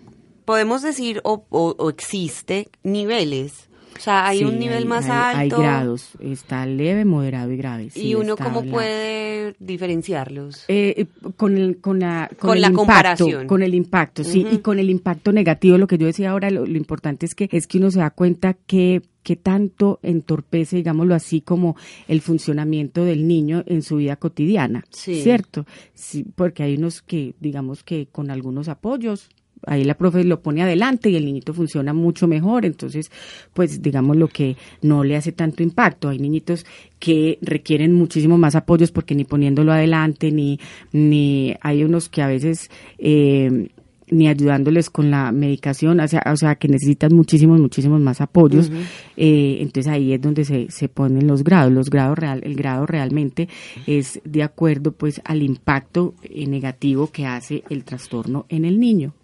podemos 0.45 0.83
decir 0.83 1.21
o, 1.25 1.45
o 1.51 1.91
existe 1.91 2.69
niveles 2.83 3.69
o 3.97 4.01
sea, 4.01 4.27
hay 4.27 4.45
un 4.45 4.59
nivel 4.59 4.87
más 4.87 5.09
alto. 5.09 5.57
Hay 5.57 5.63
grados, 5.63 6.11
está 6.21 6.67
leve, 6.67 7.05
moderado 7.05 7.53
y 7.53 7.57
grave. 7.57 7.89
¿Y 7.95 8.15
uno 8.15 8.37
cómo 8.37 8.65
puede 8.65 9.55
diferenciarlos? 9.59 10.65
Eh, 10.69 11.07
con, 11.37 11.57
el, 11.57 11.79
con 11.81 12.01
la, 12.01 12.31
con, 12.39 12.61
la 12.61 12.73
comparación. 12.73 13.47
Con 13.47 13.63
el 13.63 13.75
impacto, 13.75 14.25
sí. 14.25 14.47
Y 14.51 14.59
con 14.59 14.79
el 14.79 14.91
impacto 14.91 15.33
negativo, 15.33 15.79
lo 15.79 15.87
que 15.87 15.99
yo 15.99 16.07
decía 16.07 16.31
ahora, 16.31 16.51
lo, 16.51 16.67
importante 16.67 17.27
es 17.27 17.35
que, 17.35 17.49
es 17.53 17.67
que 17.67 17.79
uno 17.79 17.91
se 17.91 18.01
da 18.01 18.11
cuenta 18.11 18.55
que 18.55 19.03
que 19.23 19.37
tanto 19.37 20.01
entorpece, 20.03 20.75
digámoslo 20.75 21.15
así, 21.15 21.43
como 21.43 21.77
el 22.09 22.21
funcionamiento 22.21 23.05
del 23.05 23.29
niño 23.29 23.63
en 23.67 23.83
su 23.83 23.99
vida 23.99 24.17
cotidiana, 24.17 24.85
¿cierto? 24.91 25.65
Sí, 25.95 26.27
porque 26.35 26.65
hay 26.65 26.77
unos 26.77 27.03
que, 27.03 27.37
digamos 27.39 27.85
que 27.85 28.09
con 28.11 28.33
algunos 28.33 28.69
apoyos 28.69 29.31
ahí 29.67 29.85
la 29.85 29.95
profe 29.95 30.25
lo 30.25 30.41
pone 30.41 30.63
adelante 30.63 31.11
y 31.11 31.17
el 31.17 31.25
niñito 31.25 31.55
funciona 31.55 31.93
mucho 31.93 32.27
mejor, 32.27 32.65
entonces 32.65 33.11
pues 33.53 33.83
digamos 33.83 34.17
lo 34.17 34.29
que 34.29 34.57
no 34.81 35.05
le 35.05 35.17
hace 35.17 35.33
tanto 35.33 35.63
impacto. 35.63 36.09
Hay 36.09 36.19
niñitos 36.19 36.67
que 36.99 37.39
requieren 37.43 37.93
muchísimo 37.93 38.39
más 38.39 38.55
apoyos 38.55 38.93
porque 38.93 39.15
ni 39.15 39.25
poniéndolo 39.25 39.73
adelante, 39.73 40.31
ni, 40.31 40.59
ni 40.93 41.55
hay 41.61 41.85
unos 41.85 42.09
que 42.09 42.23
a 42.23 42.27
veces... 42.27 42.71
Eh, 42.99 43.69
ni 44.13 44.29
ayudándoles 44.29 44.91
con 44.91 45.11
la 45.11 45.33
medicación, 45.33 45.99
o 46.01 46.07
sea, 46.07 46.23
o 46.31 46.37
sea 46.37 46.57
que 46.57 46.69
necesitan 46.69 47.15
muchísimos, 47.15 47.59
muchísimos 47.59 48.01
más 48.01 48.21
apoyos. 48.21 48.71
eh, 49.17 49.59
entonces 49.61 49.91
ahí 49.91 50.13
es 50.13 50.21
donde 50.21 50.45
se, 50.45 50.71
se 50.71 50.89
ponen 50.89 51.27
los 51.27 51.43
grados. 51.43 51.73
Los 51.73 51.91
grados 51.91 52.19
real, 52.19 52.43
el 52.45 52.55
grado 52.55 52.87
realmente 52.87 53.49
es 53.87 54.21
de 54.25 54.43
acuerdo 54.43 54.93
pues 54.93 55.21
al 55.25 55.43
impacto 55.43 56.15
eh, 56.23 56.47
negativo 56.47 57.09
que 57.11 57.27
hace 57.27 57.65
el 57.71 57.85
trastorno 57.85 58.45
en 58.49 58.65
el 58.65 58.79
niño. 58.79 59.15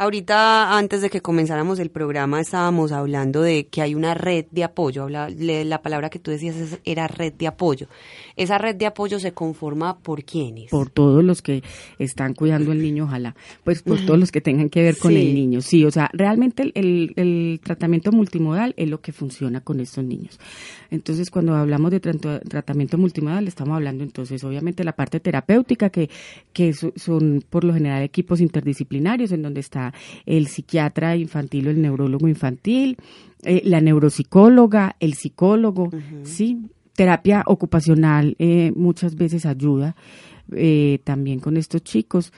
Ahorita, 0.00 0.78
antes 0.78 1.02
de 1.02 1.10
que 1.10 1.20
comenzáramos 1.20 1.78
el 1.78 1.90
programa, 1.90 2.40
estábamos 2.40 2.90
hablando 2.90 3.42
de 3.42 3.66
que 3.66 3.82
hay 3.82 3.94
una 3.94 4.14
red 4.14 4.46
de 4.50 4.64
apoyo. 4.64 5.02
Habla, 5.02 5.28
la 5.28 5.82
palabra 5.82 6.08
que 6.08 6.18
tú 6.18 6.30
decías 6.30 6.78
era 6.86 7.06
red 7.06 7.34
de 7.34 7.46
apoyo. 7.46 7.86
¿Esa 8.34 8.56
red 8.56 8.76
de 8.76 8.86
apoyo 8.86 9.20
se 9.20 9.32
conforma 9.32 9.98
por 9.98 10.24
quiénes? 10.24 10.70
Por 10.70 10.88
todos 10.88 11.22
los 11.22 11.42
que 11.42 11.62
están 11.98 12.32
cuidando 12.32 12.72
al 12.72 12.80
niño, 12.80 13.04
ojalá. 13.04 13.36
Pues 13.62 13.82
por 13.82 14.00
todos 14.06 14.18
los 14.18 14.32
que 14.32 14.40
tengan 14.40 14.70
que 14.70 14.82
ver 14.82 14.96
con 14.96 15.14
el 15.14 15.34
niño. 15.34 15.60
Sí, 15.60 15.84
o 15.84 15.90
sea, 15.90 16.08
realmente 16.14 16.72
el, 16.74 17.12
el, 17.16 17.60
tratamiento 17.62 18.10
multimodal 18.10 18.72
es 18.78 18.88
lo 18.88 19.02
que 19.02 19.12
funciona 19.12 19.60
con 19.60 19.80
estos 19.80 20.02
niños. 20.02 20.40
Entonces, 20.90 21.30
cuando 21.30 21.54
hablamos 21.54 21.90
de 21.90 22.00
tratamiento 22.00 22.96
multimodal, 22.96 23.46
estamos 23.48 23.76
hablando 23.76 24.02
entonces, 24.02 24.42
obviamente, 24.44 24.82
la 24.82 24.96
parte 24.96 25.20
terapéutica, 25.20 25.90
que, 25.90 26.08
que 26.54 26.72
son 26.72 27.44
por 27.50 27.64
lo 27.64 27.74
general 27.74 28.02
equipos 28.02 28.40
interdisciplinarios, 28.40 29.32
en 29.32 29.42
donde 29.42 29.60
está 29.60 29.89
el 30.26 30.46
psiquiatra 30.46 31.16
infantil 31.16 31.68
o 31.68 31.70
el 31.70 31.82
neurólogo 31.82 32.28
infantil, 32.28 32.96
eh, 33.42 33.62
la 33.64 33.80
neuropsicóloga, 33.80 34.96
el 35.00 35.14
psicólogo, 35.14 35.90
¿sí? 36.24 36.58
Terapia 36.94 37.42
ocupacional 37.46 38.36
eh, 38.38 38.72
muchas 38.76 39.14
veces 39.14 39.46
ayuda 39.46 39.96
eh, 40.54 40.98
también 41.04 41.40
con 41.40 41.56
estos 41.56 41.82
chicos. 41.82 42.32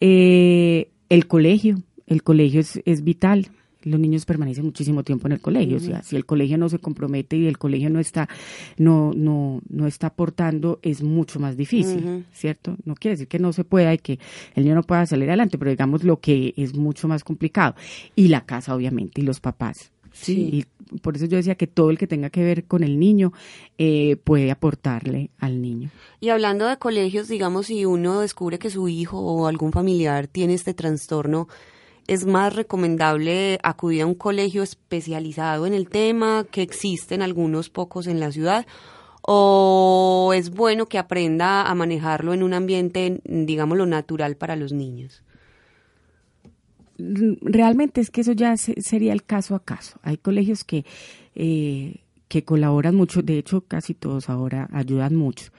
el 0.00 1.26
colegio, 1.28 1.82
el 2.06 2.22
colegio 2.22 2.60
es, 2.60 2.80
es 2.84 3.04
vital, 3.04 3.48
los 3.82 3.98
niños 3.98 4.24
permanecen 4.26 4.64
muchísimo 4.64 5.02
tiempo 5.02 5.26
en 5.28 5.32
el 5.32 5.40
colegio. 5.40 5.76
O 5.76 5.80
sea, 5.80 6.02
si 6.02 6.16
el 6.16 6.26
colegio 6.26 6.58
no 6.58 6.68
se 6.68 6.78
compromete 6.78 7.36
y 7.36 7.46
el 7.46 7.58
colegio 7.58 7.90
no 7.90 8.00
está, 8.00 8.28
no, 8.76 9.12
no, 9.14 9.60
no 9.68 9.86
está 9.86 10.08
aportando, 10.08 10.78
es 10.82 11.02
mucho 11.02 11.40
más 11.40 11.56
difícil, 11.56 12.26
¿cierto? 12.32 12.76
No 12.84 12.94
quiere 12.94 13.14
decir 13.14 13.28
que 13.28 13.38
no 13.38 13.52
se 13.52 13.64
pueda 13.64 13.92
y 13.94 13.98
que 13.98 14.18
el 14.54 14.64
niño 14.64 14.74
no 14.74 14.82
pueda 14.82 15.06
salir 15.06 15.28
adelante, 15.28 15.58
pero 15.58 15.70
digamos 15.70 16.04
lo 16.04 16.20
que 16.20 16.54
es 16.56 16.74
mucho 16.74 17.08
más 17.08 17.24
complicado. 17.24 17.74
Y 18.16 18.28
la 18.28 18.44
casa, 18.44 18.74
obviamente, 18.74 19.20
y 19.20 19.24
los 19.24 19.40
papás. 19.40 19.92
Sí. 20.12 20.66
Y 20.92 20.98
por 20.98 21.16
eso 21.16 21.26
yo 21.26 21.36
decía 21.36 21.54
que 21.54 21.66
todo 21.66 21.90
el 21.90 21.98
que 21.98 22.06
tenga 22.06 22.30
que 22.30 22.42
ver 22.42 22.64
con 22.64 22.82
el 22.82 22.98
niño 22.98 23.32
eh, 23.78 24.16
puede 24.24 24.50
aportarle 24.50 25.30
al 25.38 25.62
niño. 25.62 25.90
Y 26.20 26.30
hablando 26.30 26.66
de 26.66 26.78
colegios, 26.78 27.28
digamos, 27.28 27.66
si 27.66 27.84
uno 27.84 28.20
descubre 28.20 28.58
que 28.58 28.70
su 28.70 28.88
hijo 28.88 29.20
o 29.20 29.46
algún 29.46 29.72
familiar 29.72 30.26
tiene 30.26 30.54
este 30.54 30.74
trastorno, 30.74 31.48
es 32.10 32.26
más 32.26 32.56
recomendable 32.56 33.60
acudir 33.62 34.02
a 34.02 34.06
un 34.06 34.16
colegio 34.16 34.64
especializado 34.64 35.64
en 35.64 35.74
el 35.74 35.88
tema, 35.88 36.44
que 36.50 36.60
existen 36.60 37.22
algunos 37.22 37.70
pocos 37.70 38.08
en 38.08 38.18
la 38.18 38.32
ciudad, 38.32 38.66
o 39.22 40.32
es 40.34 40.50
bueno 40.50 40.86
que 40.86 40.98
aprenda 40.98 41.62
a 41.62 41.74
manejarlo 41.76 42.34
en 42.34 42.42
un 42.42 42.52
ambiente, 42.52 43.20
digámoslo, 43.24 43.86
natural 43.86 44.36
para 44.36 44.56
los 44.56 44.72
niños? 44.72 45.22
Realmente 46.98 48.00
es 48.00 48.10
que 48.10 48.22
eso 48.22 48.32
ya 48.32 48.56
sería 48.56 49.12
el 49.12 49.22
caso 49.22 49.54
a 49.54 49.64
caso. 49.64 50.00
Hay 50.02 50.16
colegios 50.16 50.64
que, 50.64 50.84
eh, 51.36 52.00
que 52.26 52.44
colaboran 52.44 52.96
mucho, 52.96 53.22
de 53.22 53.38
hecho 53.38 53.60
casi 53.60 53.94
todos 53.94 54.28
ahora 54.28 54.68
ayudan 54.72 55.14
mucho 55.14 55.52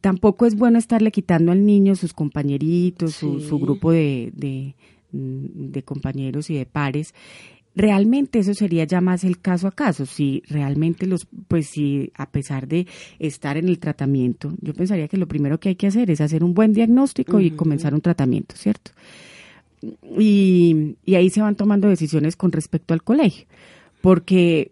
tampoco 0.00 0.46
es 0.46 0.54
bueno 0.54 0.78
estarle 0.78 1.10
quitando 1.10 1.50
al 1.50 1.66
niño 1.66 1.96
sus 1.96 2.12
compañeritos, 2.12 3.12
su, 3.12 3.40
su, 3.40 3.58
grupo 3.58 3.90
de, 3.90 4.30
de 5.12 5.82
compañeros 5.82 6.50
y 6.50 6.56
de 6.56 6.66
pares, 6.66 7.14
realmente 7.74 8.40
eso 8.40 8.54
sería 8.54 8.84
ya 8.84 9.00
más 9.00 9.24
el 9.24 9.40
caso 9.40 9.68
a 9.68 9.72
caso. 9.72 10.06
Si 10.06 10.42
realmente 10.48 11.06
los, 11.06 11.26
pues 11.48 11.68
si 11.68 12.12
a 12.14 12.30
pesar 12.30 12.68
de 12.68 12.86
estar 13.18 13.56
en 13.56 13.68
el 13.68 13.78
tratamiento, 13.78 14.52
yo 14.60 14.74
pensaría 14.74 15.08
que 15.08 15.16
lo 15.16 15.28
primero 15.28 15.60
que 15.60 15.70
hay 15.70 15.76
que 15.76 15.86
hacer 15.86 16.10
es 16.10 16.20
hacer 16.20 16.44
un 16.44 16.54
buen 16.54 16.72
diagnóstico 16.72 17.40
y 17.40 17.52
comenzar 17.52 17.94
un 17.94 18.00
tratamiento, 18.00 18.56
¿cierto? 18.56 18.92
Y, 20.18 20.96
y 21.04 21.14
ahí 21.14 21.30
se 21.30 21.40
van 21.40 21.56
tomando 21.56 21.88
decisiones 21.88 22.36
con 22.36 22.52
respecto 22.52 22.92
al 22.92 23.02
colegio, 23.02 23.46
porque 24.02 24.70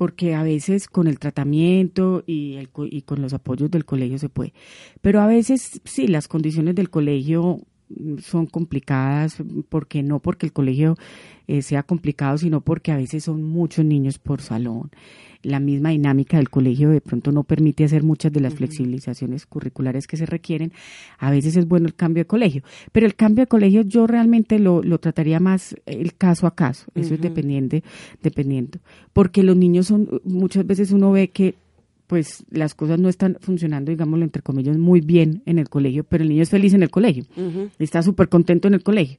porque 0.00 0.34
a 0.34 0.42
veces 0.42 0.88
con 0.88 1.08
el 1.08 1.18
tratamiento 1.18 2.24
y, 2.26 2.54
el, 2.54 2.70
y 2.90 3.02
con 3.02 3.20
los 3.20 3.34
apoyos 3.34 3.70
del 3.70 3.84
colegio 3.84 4.18
se 4.18 4.30
puede. 4.30 4.54
Pero 5.02 5.20
a 5.20 5.26
veces 5.26 5.82
sí, 5.84 6.06
las 6.06 6.26
condiciones 6.26 6.74
del 6.74 6.88
colegio 6.88 7.60
son 8.22 8.46
complicadas, 8.46 9.42
porque 9.68 10.02
no 10.02 10.20
porque 10.20 10.46
el 10.46 10.52
colegio 10.52 10.96
eh, 11.46 11.62
sea 11.62 11.82
complicado, 11.82 12.38
sino 12.38 12.60
porque 12.60 12.92
a 12.92 12.96
veces 12.96 13.24
son 13.24 13.42
muchos 13.42 13.84
niños 13.84 14.18
por 14.18 14.40
salón. 14.40 14.90
La 15.42 15.58
misma 15.58 15.90
dinámica 15.90 16.36
del 16.36 16.50
colegio 16.50 16.90
de 16.90 17.00
pronto 17.00 17.32
no 17.32 17.44
permite 17.44 17.84
hacer 17.84 18.02
muchas 18.02 18.30
de 18.32 18.40
las 18.40 18.54
flexibilizaciones 18.54 19.46
curriculares 19.46 20.06
que 20.06 20.18
se 20.18 20.26
requieren. 20.26 20.72
A 21.18 21.30
veces 21.30 21.56
es 21.56 21.66
bueno 21.66 21.86
el 21.86 21.94
cambio 21.94 22.22
de 22.22 22.26
colegio, 22.26 22.62
pero 22.92 23.06
el 23.06 23.14
cambio 23.14 23.44
de 23.44 23.48
colegio 23.48 23.82
yo 23.82 24.06
realmente 24.06 24.58
lo, 24.58 24.82
lo 24.82 24.98
trataría 24.98 25.40
más 25.40 25.74
el 25.86 26.14
caso 26.14 26.46
a 26.46 26.54
caso. 26.54 26.90
Eso 26.94 27.14
es 27.14 27.20
dependiente, 27.20 27.82
dependiendo. 28.22 28.80
Porque 29.12 29.42
los 29.42 29.56
niños 29.56 29.86
son, 29.86 30.20
muchas 30.24 30.66
veces 30.66 30.92
uno 30.92 31.10
ve 31.10 31.30
que 31.30 31.54
pues 32.10 32.44
las 32.50 32.74
cosas 32.74 32.98
no 32.98 33.08
están 33.08 33.38
funcionando, 33.40 33.92
digámoslo 33.92 34.24
entre 34.24 34.42
comillas, 34.42 34.76
muy 34.76 35.00
bien 35.00 35.44
en 35.46 35.60
el 35.60 35.68
colegio, 35.68 36.02
pero 36.02 36.24
el 36.24 36.30
niño 36.30 36.42
es 36.42 36.50
feliz 36.50 36.74
en 36.74 36.82
el 36.82 36.90
colegio, 36.90 37.24
está 37.78 38.02
súper 38.02 38.28
contento 38.28 38.66
en 38.66 38.74
el 38.74 38.82
colegio. 38.82 39.16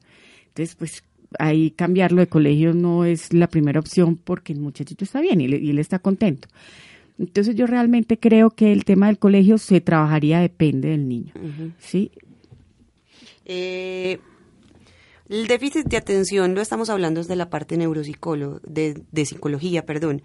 Entonces, 0.49 0.75
pues 0.75 1.01
ahí 1.39 1.71
cambiarlo 1.71 2.19
de 2.19 2.27
colegio 2.27 2.73
no 2.73 3.05
es 3.05 3.31
la 3.31 3.47
primera 3.47 3.79
opción 3.79 4.17
porque 4.17 4.51
el 4.51 4.59
muchachito 4.59 5.05
está 5.05 5.21
bien 5.21 5.39
y, 5.39 5.45
él 5.45 5.79
está 5.79 5.99
contento. 5.99 6.49
Entonces 7.17 7.55
yo 7.55 7.65
realmente 7.65 8.19
creo 8.19 8.49
que 8.49 8.73
el 8.73 8.83
tema 8.83 9.07
del 9.07 9.19
colegio 9.19 9.57
se 9.57 9.79
trabajaría 9.79 10.41
depende 10.41 10.89
del 10.89 11.07
niño, 11.07 11.31
¿sí? 11.79 12.11
Eh, 13.45 14.19
el 15.29 15.47
déficit 15.47 15.85
de 15.85 15.95
atención 15.95 16.55
lo 16.55 16.61
estamos 16.61 16.89
hablando 16.89 17.21
desde 17.21 17.37
la 17.37 17.49
parte 17.49 17.77
neuropsicólogo, 17.77 18.59
de, 18.67 19.01
de 19.13 19.25
psicología, 19.25 19.85
perdón 19.85 20.23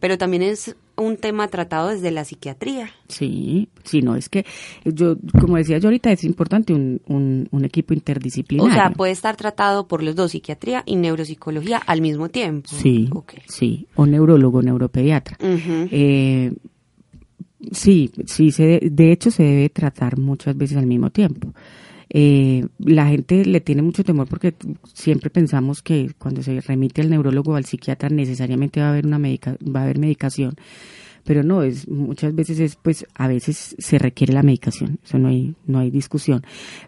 pero 0.00 0.18
también 0.18 0.42
es 0.42 0.76
un 0.96 1.16
tema 1.16 1.48
tratado 1.48 1.88
desde 1.88 2.10
la 2.10 2.24
psiquiatría. 2.24 2.90
Sí, 3.08 3.68
sí, 3.84 4.00
no, 4.02 4.16
es 4.16 4.28
que 4.28 4.44
yo, 4.84 5.16
como 5.40 5.56
decía 5.56 5.78
yo 5.78 5.88
ahorita, 5.88 6.10
es 6.10 6.24
importante 6.24 6.72
un, 6.72 7.00
un, 7.06 7.64
equipo 7.64 7.94
interdisciplinario. 7.94 8.70
O 8.70 8.74
sea, 8.74 8.90
puede 8.90 9.12
estar 9.12 9.36
tratado 9.36 9.86
por 9.86 10.02
los 10.02 10.14
dos, 10.14 10.32
psiquiatría 10.32 10.82
y 10.86 10.96
neuropsicología 10.96 11.78
al 11.78 12.00
mismo 12.00 12.28
tiempo. 12.28 12.68
Sí, 12.70 13.10
sí, 13.46 13.86
o 13.94 14.06
neurólogo, 14.06 14.62
neuropediatra. 14.62 15.36
Eh, 15.40 16.52
sí, 17.72 18.10
sí, 18.26 18.50
se, 18.50 18.80
de 18.82 19.12
hecho 19.12 19.30
se 19.30 19.42
debe 19.42 19.68
tratar 19.68 20.18
muchas 20.18 20.56
veces 20.56 20.78
al 20.78 20.86
mismo 20.86 21.10
tiempo. 21.10 21.52
Eh, 22.08 22.66
la 22.78 23.08
gente 23.08 23.44
le 23.44 23.60
tiene 23.60 23.82
mucho 23.82 24.04
temor 24.04 24.28
porque 24.28 24.54
siempre 24.92 25.30
pensamos 25.30 25.82
que 25.82 26.12
cuando 26.18 26.42
se 26.42 26.60
remite 26.60 27.02
al 27.02 27.10
neurólogo 27.10 27.52
o 27.52 27.56
al 27.56 27.64
psiquiatra 27.64 28.08
necesariamente 28.08 28.80
va 28.80 28.86
a 28.86 28.90
haber 28.90 29.06
una 29.06 29.18
medica, 29.18 29.56
va 29.62 29.80
a 29.80 29.82
haber 29.84 29.98
medicación. 29.98 30.54
Pero 31.24 31.42
no 31.42 31.64
es 31.64 31.88
muchas 31.88 32.32
veces 32.36 32.60
es 32.60 32.76
pues 32.76 33.04
a 33.12 33.26
veces 33.26 33.74
se 33.80 33.98
requiere 33.98 34.32
la 34.32 34.44
medicación 34.44 35.00
eso 35.04 35.18
no 35.18 35.26
hay 35.26 35.56
no 35.66 35.80
hay 35.80 35.90
discusión. 35.90 36.42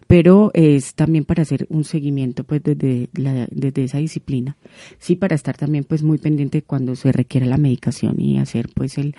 Pero 0.07 0.51
es 0.53 0.95
también 0.95 1.25
para 1.25 1.41
hacer 1.41 1.67
un 1.69 1.83
seguimiento 1.83 2.45
pues 2.45 2.63
desde 2.63 3.09
la, 3.13 3.49
desde 3.51 3.83
esa 3.83 3.97
disciplina. 3.97 4.55
Sí 4.97 5.17
para 5.17 5.35
estar 5.35 5.57
también 5.57 5.83
pues 5.83 6.03
muy 6.03 6.19
pendiente 6.19 6.61
cuando 6.61 6.95
se 6.95 7.11
requiere 7.11 7.47
la 7.47 7.57
medicación 7.57 8.21
y 8.21 8.37
hacer 8.37 8.69
pues 8.73 8.97
el 8.97 9.13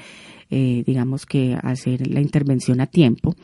eh, 0.49 0.83
digamos 0.87 1.26
que 1.26 1.54
hacer 1.62 2.07
la 2.09 2.23
intervención 2.23 2.80
a 2.80 2.87
tiempo 2.87 3.37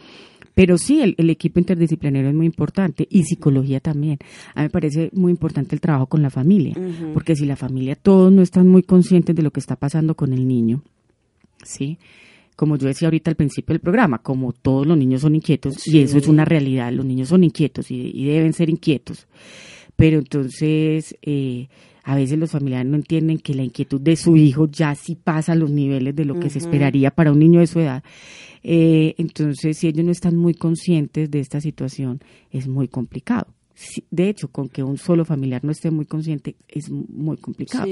pero 0.56 0.78
sí, 0.78 1.02
el, 1.02 1.28
equipo 1.28 1.58
interdisciplinario 1.60 2.30
es 2.30 2.34
muy 2.34 2.46
importante 2.46 3.06
y 3.10 3.24
psicología 3.24 3.78
también. 3.78 4.18
A 4.54 4.60
mí 4.60 4.64
me 4.64 4.70
parece 4.70 5.10
muy 5.12 5.30
importante 5.30 5.74
el 5.74 5.82
trabajo 5.82 6.06
con 6.06 6.22
la 6.22 6.30
familia, 6.30 6.74
porque 7.12 7.36
si 7.36 7.44
la 7.44 7.56
familia 7.56 7.94
todos 7.94 8.32
no 8.32 8.40
están 8.40 8.66
muy 8.66 8.82
conscientes 8.82 9.36
de 9.36 9.42
lo 9.42 9.50
que 9.50 9.60
está 9.60 9.76
pasando 9.76 10.14
con 10.14 10.32
el 10.32 10.48
niño, 10.48 10.80
¿sí? 11.62 11.98
Como 12.56 12.78
yo 12.78 12.86
decía 12.86 13.08
ahorita 13.08 13.30
al 13.30 13.36
principio 13.36 13.74
del 13.74 13.80
programa, 13.80 14.22
como 14.22 14.54
todos 14.54 14.86
los 14.86 14.96
niños 14.96 15.20
son 15.20 15.34
inquietos, 15.34 15.86
y 15.86 16.00
eso 16.00 16.16
es 16.16 16.26
una 16.26 16.46
realidad, 16.46 16.90
los 16.90 17.04
niños 17.04 17.28
son 17.28 17.44
inquietos 17.44 17.90
y, 17.90 18.24
deben 18.24 18.54
ser 18.54 18.70
inquietos. 18.70 19.26
Pero 19.94 20.16
entonces, 20.16 21.18
eh, 21.20 21.68
a 22.06 22.14
veces 22.14 22.38
los 22.38 22.52
familiares 22.52 22.88
no 22.88 22.94
entienden 22.94 23.38
que 23.38 23.52
la 23.52 23.64
inquietud 23.64 24.00
de 24.00 24.14
su 24.14 24.36
hijo 24.36 24.68
ya 24.70 24.94
sí 24.94 25.16
pasa 25.16 25.52
a 25.52 25.56
los 25.56 25.72
niveles 25.72 26.14
de 26.14 26.24
lo 26.24 26.38
que 26.38 26.50
se 26.50 26.60
esperaría 26.60 27.10
para 27.10 27.32
un 27.32 27.40
niño 27.40 27.58
de 27.58 27.66
su 27.66 27.80
edad. 27.80 28.04
Eh, 28.62 29.16
entonces, 29.18 29.76
si 29.76 29.88
ellos 29.88 30.04
no 30.04 30.12
están 30.12 30.36
muy 30.36 30.54
conscientes 30.54 31.28
de 31.28 31.40
esta 31.40 31.60
situación, 31.60 32.20
es 32.52 32.68
muy 32.68 32.86
complicado. 32.86 33.48
De 34.12 34.28
hecho, 34.28 34.46
con 34.52 34.68
que 34.68 34.84
un 34.84 34.98
solo 34.98 35.24
familiar 35.24 35.64
no 35.64 35.72
esté 35.72 35.90
muy 35.90 36.06
consciente 36.06 36.54
es 36.68 36.90
muy 36.90 37.38
complicado. 37.38 37.88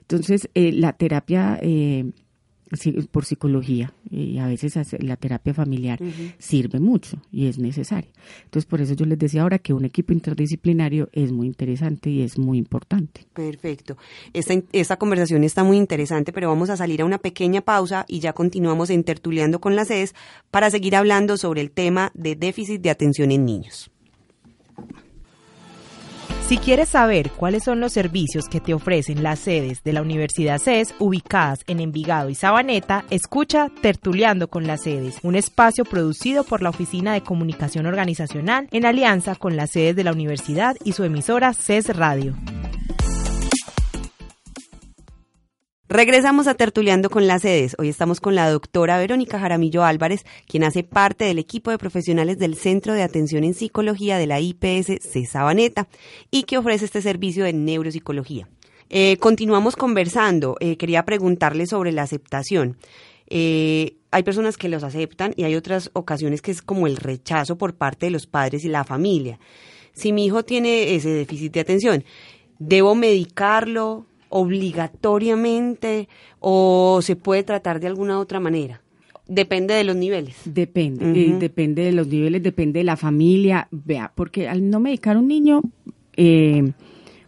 Entonces, 0.00 0.50
eh, 0.54 0.72
la 0.72 0.94
terapia 0.94 1.56
eh, 1.62 2.10
por 3.10 3.24
psicología 3.24 3.92
y 4.10 4.38
a 4.38 4.46
veces 4.46 4.74
la 5.00 5.16
terapia 5.16 5.54
familiar 5.54 5.98
sirve 6.38 6.80
mucho 6.80 7.18
y 7.30 7.46
es 7.46 7.58
necesaria. 7.58 8.10
Entonces, 8.44 8.66
por 8.66 8.80
eso 8.80 8.94
yo 8.94 9.06
les 9.06 9.18
decía 9.18 9.42
ahora 9.42 9.58
que 9.58 9.72
un 9.72 9.84
equipo 9.84 10.12
interdisciplinario 10.12 11.08
es 11.12 11.32
muy 11.32 11.46
interesante 11.46 12.10
y 12.10 12.22
es 12.22 12.38
muy 12.38 12.58
importante. 12.58 13.26
Perfecto. 13.32 13.96
Esta, 14.32 14.54
esta 14.72 14.96
conversación 14.96 15.44
está 15.44 15.64
muy 15.64 15.76
interesante, 15.76 16.32
pero 16.32 16.48
vamos 16.48 16.70
a 16.70 16.76
salir 16.76 17.02
a 17.02 17.04
una 17.04 17.18
pequeña 17.18 17.60
pausa 17.60 18.04
y 18.08 18.20
ya 18.20 18.32
continuamos 18.32 18.90
en 18.90 19.04
Tertuleando 19.04 19.60
con 19.60 19.76
la 19.76 19.84
CES 19.84 20.14
para 20.50 20.70
seguir 20.70 20.96
hablando 20.96 21.36
sobre 21.36 21.60
el 21.60 21.70
tema 21.70 22.10
de 22.14 22.36
déficit 22.36 22.80
de 22.80 22.90
atención 22.90 23.30
en 23.30 23.44
niños. 23.44 23.91
Si 26.52 26.58
quieres 26.58 26.90
saber 26.90 27.30
cuáles 27.30 27.64
son 27.64 27.80
los 27.80 27.94
servicios 27.94 28.46
que 28.46 28.60
te 28.60 28.74
ofrecen 28.74 29.22
las 29.22 29.38
sedes 29.38 29.82
de 29.84 29.94
la 29.94 30.02
Universidad 30.02 30.58
CES 30.58 30.94
ubicadas 30.98 31.60
en 31.66 31.80
Envigado 31.80 32.28
y 32.28 32.34
Sabaneta, 32.34 33.06
escucha 33.08 33.70
Tertuleando 33.80 34.48
con 34.48 34.66
las 34.66 34.82
sedes, 34.82 35.16
un 35.22 35.34
espacio 35.34 35.86
producido 35.86 36.44
por 36.44 36.60
la 36.60 36.68
Oficina 36.68 37.14
de 37.14 37.22
Comunicación 37.22 37.86
Organizacional 37.86 38.68
en 38.70 38.84
alianza 38.84 39.34
con 39.34 39.56
las 39.56 39.70
sedes 39.70 39.96
de 39.96 40.04
la 40.04 40.12
universidad 40.12 40.76
y 40.84 40.92
su 40.92 41.04
emisora 41.04 41.54
CES 41.54 41.96
Radio. 41.96 42.34
Regresamos 45.92 46.46
a 46.46 46.54
Tertuleando 46.54 47.10
con 47.10 47.26
las 47.26 47.42
sedes. 47.42 47.76
Hoy 47.78 47.90
estamos 47.90 48.18
con 48.18 48.34
la 48.34 48.50
doctora 48.50 48.96
Verónica 48.96 49.38
Jaramillo 49.38 49.84
Álvarez, 49.84 50.24
quien 50.46 50.64
hace 50.64 50.84
parte 50.84 51.26
del 51.26 51.38
equipo 51.38 51.70
de 51.70 51.76
profesionales 51.76 52.38
del 52.38 52.56
Centro 52.56 52.94
de 52.94 53.02
Atención 53.02 53.44
en 53.44 53.52
Psicología 53.52 54.16
de 54.16 54.26
la 54.26 54.40
IPS 54.40 54.86
C 55.02 55.26
Sabaneta 55.26 55.88
y 56.30 56.44
que 56.44 56.56
ofrece 56.56 56.86
este 56.86 57.02
servicio 57.02 57.44
de 57.44 57.52
neuropsicología. 57.52 58.48
Eh, 58.88 59.18
continuamos 59.18 59.76
conversando. 59.76 60.56
Eh, 60.60 60.78
quería 60.78 61.04
preguntarle 61.04 61.66
sobre 61.66 61.92
la 61.92 62.04
aceptación. 62.04 62.78
Eh, 63.26 63.96
hay 64.10 64.22
personas 64.22 64.56
que 64.56 64.70
los 64.70 64.84
aceptan 64.84 65.34
y 65.36 65.44
hay 65.44 65.56
otras 65.56 65.90
ocasiones 65.92 66.40
que 66.40 66.52
es 66.52 66.62
como 66.62 66.86
el 66.86 66.96
rechazo 66.96 67.58
por 67.58 67.74
parte 67.74 68.06
de 68.06 68.12
los 68.12 68.26
padres 68.26 68.64
y 68.64 68.68
la 68.68 68.84
familia. 68.84 69.38
Si 69.92 70.14
mi 70.14 70.24
hijo 70.24 70.42
tiene 70.42 70.94
ese 70.94 71.10
déficit 71.10 71.52
de 71.52 71.60
atención, 71.60 72.02
¿debo 72.58 72.94
medicarlo? 72.94 74.06
Obligatoriamente 74.32 76.08
o 76.40 77.00
se 77.02 77.16
puede 77.16 77.42
tratar 77.42 77.80
de 77.80 77.86
alguna 77.86 78.18
otra 78.18 78.40
manera? 78.40 78.80
Depende 79.28 79.74
de 79.74 79.84
los 79.84 79.94
niveles. 79.94 80.36
Depende, 80.44 81.04
eh, 81.12 81.36
depende 81.38 81.84
de 81.84 81.92
los 81.92 82.08
niveles, 82.08 82.42
depende 82.42 82.80
de 82.80 82.84
la 82.84 82.96
familia. 82.96 83.68
Vea, 83.70 84.10
porque 84.14 84.48
al 84.48 84.68
no 84.68 84.80
medicar 84.80 85.16
a 85.16 85.20
un 85.20 85.28
niño, 85.28 85.62
eh, 86.16 86.72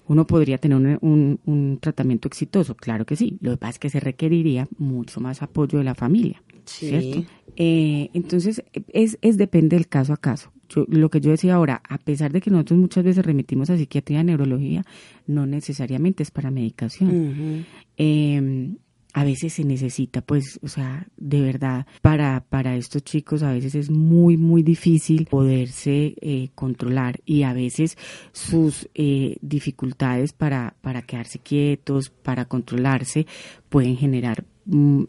uno 0.09 0.27
podría 0.27 0.59
tener 0.59 0.99
un, 1.01 1.39
un, 1.45 1.79
tratamiento 1.79 2.27
exitoso, 2.27 2.75
claro 2.75 3.05
que 3.05 3.17
sí. 3.17 3.39
Lo 3.41 3.53
que 3.53 3.57
pasa 3.59 3.71
es 3.71 3.79
que 3.79 3.91
se 3.91 4.01
requeriría 4.01 4.67
mucho 4.79 5.21
más 5.21 5.43
apoyo 5.43 5.79
de 5.79 5.85
la 5.85 5.95
familia, 5.95 6.43
¿cierto? 6.65 7.25
Eh, 7.57 8.11
entonces, 8.15 8.65
es, 8.89 9.19
es 9.21 9.37
depende 9.37 9.77
del 9.77 9.89
caso 9.89 10.13
a 10.13 10.17
caso 10.17 10.54
lo 10.77 11.11
que 11.11 11.21
yo 11.21 11.31
decía 11.31 11.55
ahora, 11.55 11.83
a 11.89 11.99
pesar 11.99 12.33
de 12.33 12.41
que 12.41 12.51
nosotros 12.51 12.79
muchas 12.79 13.05
veces 13.05 13.25
remitimos 13.25 13.71
a 13.71 13.77
psiquiatría 13.77 14.21
y 14.21 14.25
neurología, 14.25 14.85
no 15.27 15.47
necesariamente 15.47 16.23
es 16.23 16.31
para 16.31 16.51
medicación. 16.51 17.67
Em, 17.97 18.77
a 19.15 19.23
veces 19.23 19.53
se 19.53 19.65
necesita, 19.65 20.23
pues, 20.23 20.59
o 20.63 20.69
sea, 20.69 21.07
de 21.17 21.41
verdad, 21.41 21.87
para, 22.03 22.45
para 22.49 22.77
estos 22.77 23.05
chicos 23.05 23.45
a 23.45 23.53
veces 23.53 23.77
es 23.77 23.89
muy, 23.89 24.37
muy 24.37 24.65
difícil 24.65 25.27
poderse 25.27 26.17
eh, 26.21 26.49
controlar 26.57 27.21
y 27.25 27.45
a 27.45 27.53
veces 27.53 27.97
sus 28.33 28.89
eh, 28.95 29.37
dificultades 29.41 30.33
para, 30.33 30.75
para 30.81 31.03
quedarse 31.03 31.39
quietos, 31.39 32.11
para 32.11 32.47
controlarse, 32.47 33.27
pueden 33.69 33.97
generar 33.97 34.45
mm, 34.67 35.05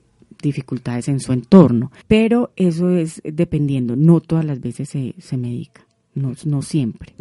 dificultades 0.45 1.07
en 1.07 1.19
su 1.19 1.33
entorno. 1.33 1.91
Pero 2.07 2.51
eso 2.55 2.89
es 2.89 3.21
dependiendo, 3.23 3.95
no 3.95 4.21
todas 4.21 4.45
las 4.45 4.61
veces 4.61 4.89
se, 4.89 5.15
se 5.19 5.37
medica. 5.37 5.85
No, 6.13 6.33
no 6.45 6.61
siempre. 6.61 7.13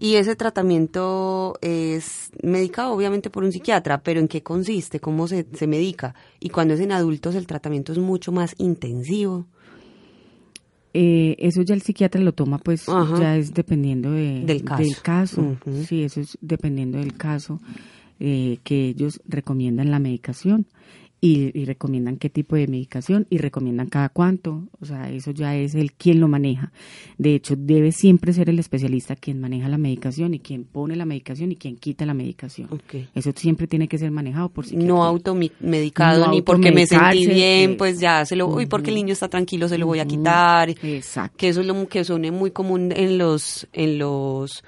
Y 0.00 0.14
ese 0.14 0.34
tratamiento 0.34 1.54
es 1.60 2.30
medicado 2.42 2.92
obviamente 2.92 3.30
por 3.30 3.44
un 3.44 3.52
psiquiatra, 3.52 4.02
pero 4.02 4.18
¿en 4.18 4.26
qué 4.26 4.42
consiste? 4.42 4.98
¿Cómo 4.98 5.28
se, 5.28 5.46
se 5.52 5.68
medica? 5.68 6.16
Y 6.40 6.48
cuando 6.48 6.74
es 6.74 6.80
en 6.80 6.90
adultos 6.90 7.36
el 7.36 7.46
tratamiento 7.46 7.92
es 7.92 7.98
mucho 7.98 8.32
más 8.32 8.56
intensivo. 8.58 9.46
Eh, 10.94 11.36
eso 11.38 11.62
ya 11.62 11.74
el 11.74 11.82
psiquiatra 11.82 12.20
lo 12.20 12.32
toma, 12.32 12.58
pues 12.58 12.86
ya 12.86 13.36
es 13.36 13.54
dependiendo 13.54 14.10
del 14.10 14.64
caso. 15.00 15.56
Sí, 15.86 16.02
eso 16.02 16.20
es 16.20 16.36
dependiendo 16.40 16.98
del 16.98 17.16
caso 17.16 17.60
eh, 18.18 18.58
que 18.64 18.88
ellos 18.88 19.20
recomiendan 19.28 19.92
la 19.92 20.00
medicación 20.00 20.66
y, 21.20 21.64
recomiendan 21.64 22.16
qué 22.16 22.30
tipo 22.30 22.54
de 22.54 22.68
medicación 22.68 23.26
y 23.28 23.38
recomiendan 23.38 23.88
cada 23.88 24.08
cuánto. 24.08 24.68
O 24.80 24.86
sea, 24.86 25.10
eso 25.10 25.32
ya 25.32 25.56
es 25.56 25.74
el 25.74 25.92
quien 25.92 26.20
lo 26.20 26.28
maneja. 26.28 26.72
De 27.16 27.34
hecho, 27.34 27.56
debe 27.56 27.90
siempre 27.90 28.32
ser 28.32 28.48
el 28.48 28.58
especialista 28.58 29.16
quien 29.16 29.40
maneja 29.40 29.68
la 29.68 29.78
medicación 29.78 30.34
y 30.34 30.38
quien 30.38 30.64
pone 30.64 30.94
la 30.94 31.04
medicación 31.04 31.50
y 31.50 31.56
quien 31.56 31.76
quita 31.76 32.06
la 32.06 32.14
medicación. 32.14 32.68
Eso 33.14 33.32
siempre 33.34 33.66
tiene 33.66 33.88
que 33.88 33.98
ser 33.98 34.10
manejado 34.10 34.48
por 34.48 34.64
psiquiatra. 34.64 34.88
No 34.88 35.04
automedicado 35.04 36.30
ni 36.30 36.42
porque 36.42 36.70
me 36.70 36.86
sentí 36.86 37.26
bien, 37.26 37.76
pues 37.76 37.98
ya 37.98 38.24
se 38.24 38.36
lo, 38.36 38.46
uy, 38.46 38.66
porque 38.66 38.90
el 38.90 38.96
niño 38.96 39.12
está 39.12 39.28
tranquilo 39.28 39.68
se 39.68 39.78
lo 39.78 39.86
voy 39.86 39.98
a 39.98 40.06
quitar. 40.06 40.70
Exacto. 40.70 41.36
Que 41.36 41.48
eso 41.48 41.60
es 41.60 41.66
lo 41.66 41.88
que 41.88 42.04
suene 42.04 42.30
muy 42.30 42.50
común 42.50 42.92
en 42.94 43.18
los, 43.18 43.66
en 43.72 43.98
los, 43.98 44.62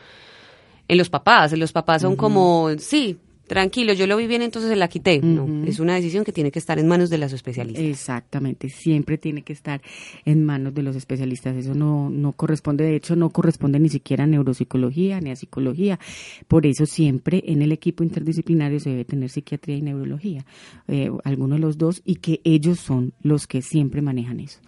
en 0.88 0.98
los 0.98 1.08
papás. 1.08 1.56
Los 1.56 1.72
papás 1.72 2.02
son 2.02 2.16
como, 2.16 2.70
sí, 2.78 3.18
tranquilo, 3.50 3.92
yo 3.94 4.06
lo 4.06 4.16
vi 4.16 4.28
bien, 4.28 4.42
entonces 4.42 4.70
se 4.70 4.76
la 4.76 4.86
quité. 4.86 5.20
No, 5.20 5.64
es 5.66 5.80
una 5.80 5.96
decisión 5.96 6.22
que 6.22 6.30
tiene 6.30 6.52
que 6.52 6.60
estar 6.60 6.78
en 6.78 6.86
manos 6.86 7.10
de 7.10 7.18
los 7.18 7.32
especialistas. 7.32 7.82
Exactamente, 7.82 8.68
siempre 8.68 9.18
tiene 9.18 9.42
que 9.42 9.52
estar 9.52 9.82
en 10.24 10.44
manos 10.44 10.72
de 10.72 10.84
los 10.84 10.94
especialistas. 10.94 11.56
Eso 11.56 11.74
no, 11.74 12.10
no 12.10 12.30
corresponde, 12.30 12.84
de 12.84 12.94
hecho, 12.94 13.16
no 13.16 13.30
corresponde 13.30 13.80
ni 13.80 13.88
siquiera 13.88 14.22
a 14.22 14.28
neuropsicología 14.28 15.20
ni 15.20 15.32
a 15.32 15.36
psicología. 15.36 15.98
Por 16.46 16.64
eso 16.64 16.86
siempre 16.86 17.42
en 17.44 17.60
el 17.60 17.72
equipo 17.72 18.04
interdisciplinario 18.04 18.78
se 18.78 18.90
debe 18.90 19.04
tener 19.04 19.28
psiquiatría 19.28 19.78
y 19.78 19.82
neurología, 19.82 20.46
eh, 20.86 21.10
algunos 21.24 21.58
de 21.58 21.60
los 21.60 21.76
dos, 21.76 22.02
y 22.04 22.16
que 22.16 22.40
ellos 22.44 22.78
son 22.78 23.14
los 23.20 23.48
que 23.48 23.62
siempre 23.62 24.00
manejan 24.00 24.38
eso. 24.38 24.60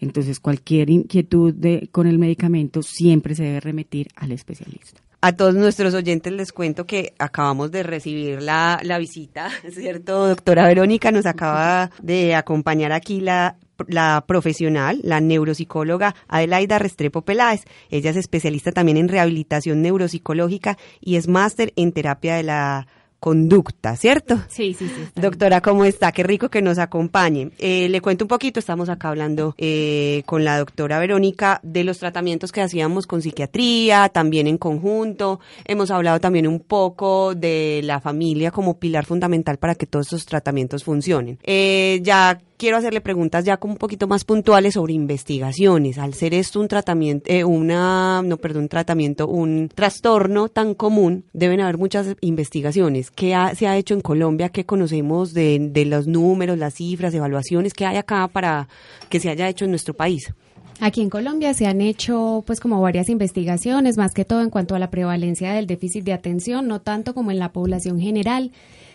Entonces, 0.00 0.40
cualquier 0.40 0.88
inquietud 0.88 1.52
de, 1.52 1.90
con 1.92 2.06
el 2.06 2.18
medicamento 2.18 2.82
siempre 2.82 3.34
se 3.34 3.44
debe 3.44 3.60
remitir 3.60 4.08
al 4.16 4.32
especialista. 4.32 5.02
A 5.24 5.36
todos 5.36 5.54
nuestros 5.54 5.94
oyentes 5.94 6.32
les 6.32 6.50
cuento 6.50 6.84
que 6.84 7.14
acabamos 7.16 7.70
de 7.70 7.84
recibir 7.84 8.42
la, 8.42 8.80
la 8.82 8.98
visita, 8.98 9.50
¿cierto? 9.72 10.26
Doctora 10.26 10.66
Verónica 10.66 11.12
nos 11.12 11.26
acaba 11.26 11.92
de 12.02 12.34
acompañar 12.34 12.90
aquí 12.90 13.20
la 13.20 13.56
la 13.88 14.24
profesional, 14.26 15.00
la 15.02 15.20
neuropsicóloga 15.20 16.14
Adelaida 16.28 16.78
Restrepo 16.78 17.22
Peláez. 17.22 17.64
Ella 17.90 18.10
es 18.10 18.16
especialista 18.16 18.72
también 18.72 18.96
en 18.96 19.08
rehabilitación 19.08 19.82
neuropsicológica 19.82 20.76
y 21.00 21.16
es 21.16 21.26
máster 21.26 21.72
en 21.76 21.92
terapia 21.92 22.36
de 22.36 22.42
la 22.44 22.86
conducta, 23.22 23.94
¿cierto? 23.94 24.36
Sí, 24.48 24.74
sí, 24.74 24.88
sí. 24.88 25.20
Doctora, 25.20 25.60
¿cómo 25.60 25.84
está? 25.84 26.10
Qué 26.10 26.24
rico 26.24 26.48
que 26.48 26.60
nos 26.60 26.78
acompañe. 26.78 27.52
Eh, 27.58 27.88
le 27.88 28.00
cuento 28.00 28.24
un 28.24 28.28
poquito, 28.28 28.58
estamos 28.58 28.88
acá 28.88 29.10
hablando 29.10 29.54
eh, 29.58 30.24
con 30.26 30.44
la 30.44 30.58
doctora 30.58 30.98
Verónica 30.98 31.60
de 31.62 31.84
los 31.84 32.00
tratamientos 32.00 32.50
que 32.50 32.62
hacíamos 32.62 33.06
con 33.06 33.22
psiquiatría, 33.22 34.08
también 34.08 34.48
en 34.48 34.58
conjunto. 34.58 35.38
Hemos 35.64 35.92
hablado 35.92 36.18
también 36.18 36.48
un 36.48 36.58
poco 36.58 37.36
de 37.36 37.80
la 37.84 38.00
familia 38.00 38.50
como 38.50 38.80
pilar 38.80 39.04
fundamental 39.04 39.56
para 39.56 39.76
que 39.76 39.86
todos 39.86 40.06
estos 40.06 40.26
tratamientos 40.26 40.82
funcionen. 40.82 41.38
Eh, 41.44 42.00
ya 42.02 42.40
quiero 42.62 42.76
hacerle 42.76 43.00
preguntas 43.00 43.44
ya 43.44 43.56
como 43.56 43.72
un 43.72 43.78
poquito 43.78 44.06
más 44.06 44.22
puntuales 44.22 44.74
sobre 44.74 44.92
investigaciones. 44.92 45.98
Al 45.98 46.14
ser 46.14 46.32
esto 46.32 46.60
un 46.60 46.68
tratamiento, 46.68 47.28
eh, 47.28 47.42
una, 47.42 48.22
no, 48.24 48.36
perdón, 48.36 48.62
un 48.62 48.68
tratamiento, 48.68 49.26
un 49.26 49.68
trastorno 49.68 50.48
tan 50.48 50.74
común, 50.74 51.24
deben 51.32 51.60
haber 51.60 51.76
muchas 51.76 52.14
investigaciones. 52.20 53.10
¿Qué 53.10 53.36
se 53.56 53.66
ha 53.66 53.76
hecho 53.76 53.94
en 53.94 54.00
Colombia? 54.00 54.50
¿Qué 54.50 54.64
conocemos 54.64 55.34
de, 55.34 55.58
de 55.72 55.84
los 55.86 56.06
números, 56.06 56.56
las 56.56 56.74
cifras, 56.74 57.12
evaluaciones? 57.14 57.74
¿Qué 57.74 57.84
hay 57.84 57.96
acá 57.96 58.28
para 58.28 58.68
que 59.08 59.18
se 59.18 59.28
haya 59.28 59.48
hecho 59.48 59.64
en 59.64 59.72
nuestro 59.72 59.94
país? 59.94 60.32
Aquí 60.78 61.00
en 61.00 61.10
Colombia 61.10 61.54
se 61.54 61.66
han 61.66 61.80
hecho 61.80 62.44
pues 62.46 62.60
como 62.60 62.80
varias 62.80 63.08
investigaciones, 63.08 63.96
más 63.96 64.14
que 64.14 64.24
todo 64.24 64.40
en 64.40 64.50
cuanto 64.50 64.76
a 64.76 64.78
la 64.78 64.88
prevalencia 64.88 65.52
del 65.52 65.66
déficit 65.66 66.04
de 66.04 66.12
atención, 66.12 66.68
no 66.68 66.80
tanto 66.80 67.12
como 67.12 67.32
en 67.32 67.40
la 67.40 67.50
población 67.50 67.98
general 67.98 68.52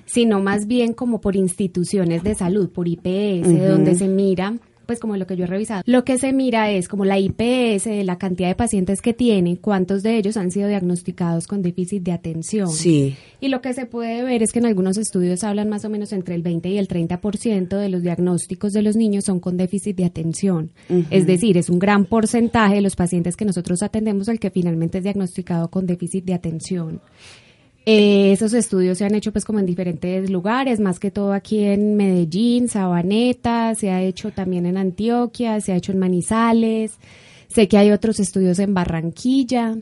sino 0.08 0.42
más 0.42 0.66
bien 0.66 0.94
como 0.94 1.22
por 1.22 1.36
instituciones 1.36 2.24
de 2.24 2.34
salud, 2.34 2.70
por 2.70 2.88
IPS, 2.88 3.68
donde 3.68 3.94
se 3.96 4.08
mira 4.08 4.56
pues 4.88 5.00
como 5.00 5.18
lo 5.18 5.28
que 5.28 5.36
yo 5.36 5.44
he 5.44 5.48
revisado, 5.48 5.84
lo 5.86 6.04
que 6.04 6.18
se 6.18 6.34
mira 6.34 6.72
es 6.72 6.88
como 6.88 7.06
la 7.06 7.20
IPS, 7.20 8.06
la 8.06 8.18
cantidad 8.18 8.48
de 8.48 8.56
pacientes 8.56 9.02
que 9.02 9.14
tienen, 9.14 9.58
cuántos 9.58 10.02
de 10.02 10.18
ellos 10.18 10.38
han 10.38 10.50
sido 10.50 10.70
diagnosticados 10.70 11.46
con 11.46 11.62
déficit 11.62 12.02
de 12.04 12.14
atención. 12.14 12.70
Sí. 12.70 13.16
Y 13.40 13.50
lo 13.50 13.62
que 13.62 13.74
se 13.74 13.86
puede 13.86 14.24
ver 14.24 14.42
es 14.42 14.52
que 14.52 14.60
en 14.60 14.66
algunos 14.66 14.98
estudios 14.98 15.44
hablan 15.44 15.70
más 15.70 15.86
o 15.86 15.90
menos 15.90 16.14
entre 16.14 16.34
el 16.34 16.42
20 16.42 16.70
y 16.70 16.78
el 16.78 16.88
30% 16.88 17.78
de 17.78 17.90
los 17.90 18.02
diagnósticos 18.02 18.72
de 18.72 18.82
los 18.82 18.96
niños 18.96 19.26
son 19.26 19.40
con 19.40 19.58
déficit 19.58 19.98
de 19.98 20.06
atención. 20.06 20.72
Es 21.12 21.28
decir, 21.28 21.58
es 21.58 21.70
un 21.70 21.80
gran 21.80 22.06
porcentaje 22.06 22.76
de 22.76 22.82
los 22.82 22.96
pacientes 22.96 23.36
que 23.36 23.46
nosotros 23.46 23.84
atendemos 23.84 24.30
el 24.30 24.40
que 24.40 24.50
finalmente 24.50 25.00
es 25.00 25.04
diagnosticado 25.04 25.70
con 25.70 25.86
déficit 25.86 26.24
de 26.24 26.34
atención. 26.34 27.02
Eh, 27.90 28.34
esos 28.34 28.54
estudios 28.54 28.98
se 28.98 29.06
han 29.06 29.16
hecho 29.16 29.32
pues 29.32 29.46
como 29.46 29.60
en 29.60 29.66
diferentes 29.66 30.30
lugares, 30.30 30.82
más 30.82 31.00
que 31.00 31.10
todo 31.10 31.32
aquí 31.32 31.64
en 31.64 31.96
Medellín, 31.96 32.68
Sabaneta, 32.68 33.76
se 33.76 33.92
ha 33.92 34.02
hecho 34.02 34.32
también 34.32 34.66
en 34.66 34.76
Antioquia, 34.76 35.62
se 35.62 35.72
ha 35.72 35.78
hecho 35.78 35.94
en 35.94 36.00
Manizales, 36.00 36.98
sé 37.48 37.70
que 37.70 37.78
hay 37.78 37.92
otros 37.92 38.20
estudios 38.20 38.60
en 38.60 38.74
Barranquilla. 38.74 39.78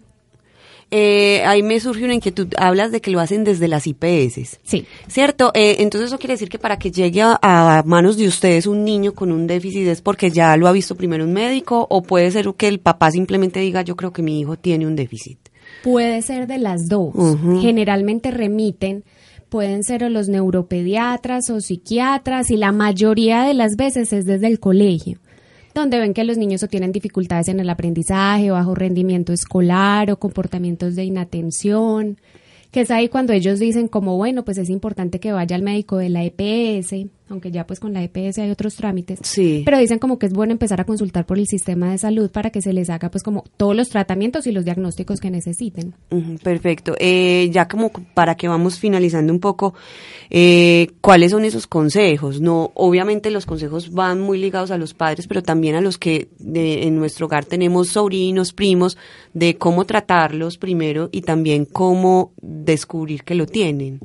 Eh, 0.91 1.41
ahí 1.47 1.63
me 1.63 1.79
surge 1.79 2.05
una 2.05 2.13
inquietud, 2.13 2.47
hablas 2.57 2.91
de 2.91 3.01
que 3.01 3.09
lo 3.09 3.19
hacen 3.19 3.43
desde 3.43 3.67
las 3.67 3.87
IPS. 3.87 4.59
Sí. 4.63 4.85
¿Cierto? 5.07 5.49
Eh, 5.55 5.77
entonces 5.79 6.09
eso 6.09 6.19
quiere 6.19 6.35
decir 6.35 6.49
que 6.49 6.59
para 6.59 6.77
que 6.77 6.91
llegue 6.91 7.23
a, 7.23 7.81
manos 7.87 8.17
de 8.17 8.27
ustedes 8.27 8.67
un 8.67 8.85
niño 8.85 9.15
con 9.15 9.31
un 9.31 9.47
déficit 9.47 9.87
es 9.87 10.03
porque 10.03 10.29
ya 10.29 10.55
lo 10.57 10.67
ha 10.67 10.71
visto 10.71 10.93
primero 10.93 11.23
un 11.23 11.33
médico 11.33 11.87
o 11.89 12.03
puede 12.03 12.29
ser 12.29 12.53
que 12.55 12.67
el 12.67 12.79
papá 12.79 13.09
simplemente 13.09 13.61
diga 13.61 13.81
yo 13.81 13.95
creo 13.95 14.13
que 14.13 14.21
mi 14.21 14.39
hijo 14.39 14.57
tiene 14.57 14.85
un 14.85 14.95
déficit. 14.95 15.39
Puede 15.85 16.23
ser 16.23 16.47
de 16.47 16.57
las 16.57 16.89
dos. 16.89 17.13
Generalmente 17.61 18.31
remiten, 18.31 19.03
pueden 19.49 19.83
ser 19.83 20.03
o 20.03 20.09
los 20.09 20.27
neuropediatras 20.27 21.51
o 21.51 21.61
psiquiatras 21.61 22.49
y 22.49 22.57
la 22.57 22.71
mayoría 22.71 23.43
de 23.43 23.53
las 23.53 23.75
veces 23.75 24.11
es 24.11 24.25
desde 24.25 24.47
el 24.47 24.59
colegio, 24.59 25.19
donde 25.75 25.99
ven 25.99 26.15
que 26.15 26.23
los 26.23 26.39
niños 26.39 26.63
o 26.63 26.67
tienen 26.67 26.91
dificultades 26.91 27.49
en 27.49 27.59
el 27.59 27.69
aprendizaje, 27.69 28.49
o 28.49 28.55
bajo 28.55 28.73
rendimiento 28.73 29.31
escolar 29.31 30.09
o 30.09 30.17
comportamientos 30.17 30.95
de 30.95 31.03
inatención, 31.03 32.17
que 32.71 32.81
es 32.81 32.89
ahí 32.89 33.07
cuando 33.07 33.33
ellos 33.33 33.59
dicen 33.59 33.87
como, 33.87 34.17
bueno, 34.17 34.43
pues 34.43 34.57
es 34.57 34.71
importante 34.71 35.19
que 35.19 35.33
vaya 35.33 35.55
al 35.55 35.61
médico 35.61 35.97
de 35.97 36.09
la 36.09 36.23
EPS, 36.23 36.95
aunque 37.29 37.51
ya 37.51 37.65
pues 37.65 37.79
con 37.79 37.93
la 37.93 38.03
EPS 38.03 38.39
hay 38.39 38.51
otros 38.51 38.75
trámites. 38.75 39.19
Sí. 39.23 39.63
Pero 39.65 39.77
dicen 39.79 39.99
como 39.99 40.19
que 40.19 40.27
es 40.27 40.33
bueno 40.33 40.51
empezar 40.51 40.79
a 40.81 40.85
consultar 40.85 41.25
por 41.25 41.39
el 41.39 41.47
sistema 41.47 41.91
de 41.91 41.97
salud 41.97 42.29
para 42.31 42.49
que 42.51 42.61
se 42.61 42.71
les 42.73 42.89
haga 42.89 43.09
pues 43.09 43.23
como 43.23 43.43
todos 43.57 43.75
los 43.75 43.89
tratamientos 43.89 44.45
y 44.47 44.51
los 44.51 44.65
diagnósticos 44.65 45.19
que 45.19 45.31
necesiten. 45.31 45.93
Perfecto. 46.43 46.95
Eh, 46.99 47.49
ya 47.51 47.67
como 47.67 47.89
para 48.13 48.35
que 48.35 48.47
vamos 48.47 48.77
finalizando 48.79 49.33
un 49.33 49.39
poco, 49.39 49.73
eh, 50.29 50.87
¿cuáles 51.01 51.31
son 51.31 51.45
esos 51.45 51.67
consejos? 51.67 52.41
No, 52.41 52.71
obviamente 52.75 53.31
los 53.31 53.45
consejos 53.45 53.91
van 53.91 54.19
muy 54.21 54.37
ligados 54.39 54.71
a 54.71 54.77
los 54.77 54.93
padres, 54.93 55.27
pero 55.27 55.41
también 55.43 55.75
a 55.75 55.81
los 55.81 55.97
que 55.97 56.29
de- 56.39 56.83
en 56.87 56.95
nuestro 56.95 57.25
hogar 57.25 57.45
tenemos 57.45 57.89
sobrinos, 57.89 58.53
primos, 58.53 58.97
de 59.33 59.57
cómo 59.57 59.85
tratarlos 59.85 60.57
primero 60.57 61.09
y 61.11 61.21
también 61.21 61.65
cómo 61.65 62.33
descubrir 62.41 63.23
que 63.23 63.35
lo 63.35 63.45
tienen. 63.45 63.99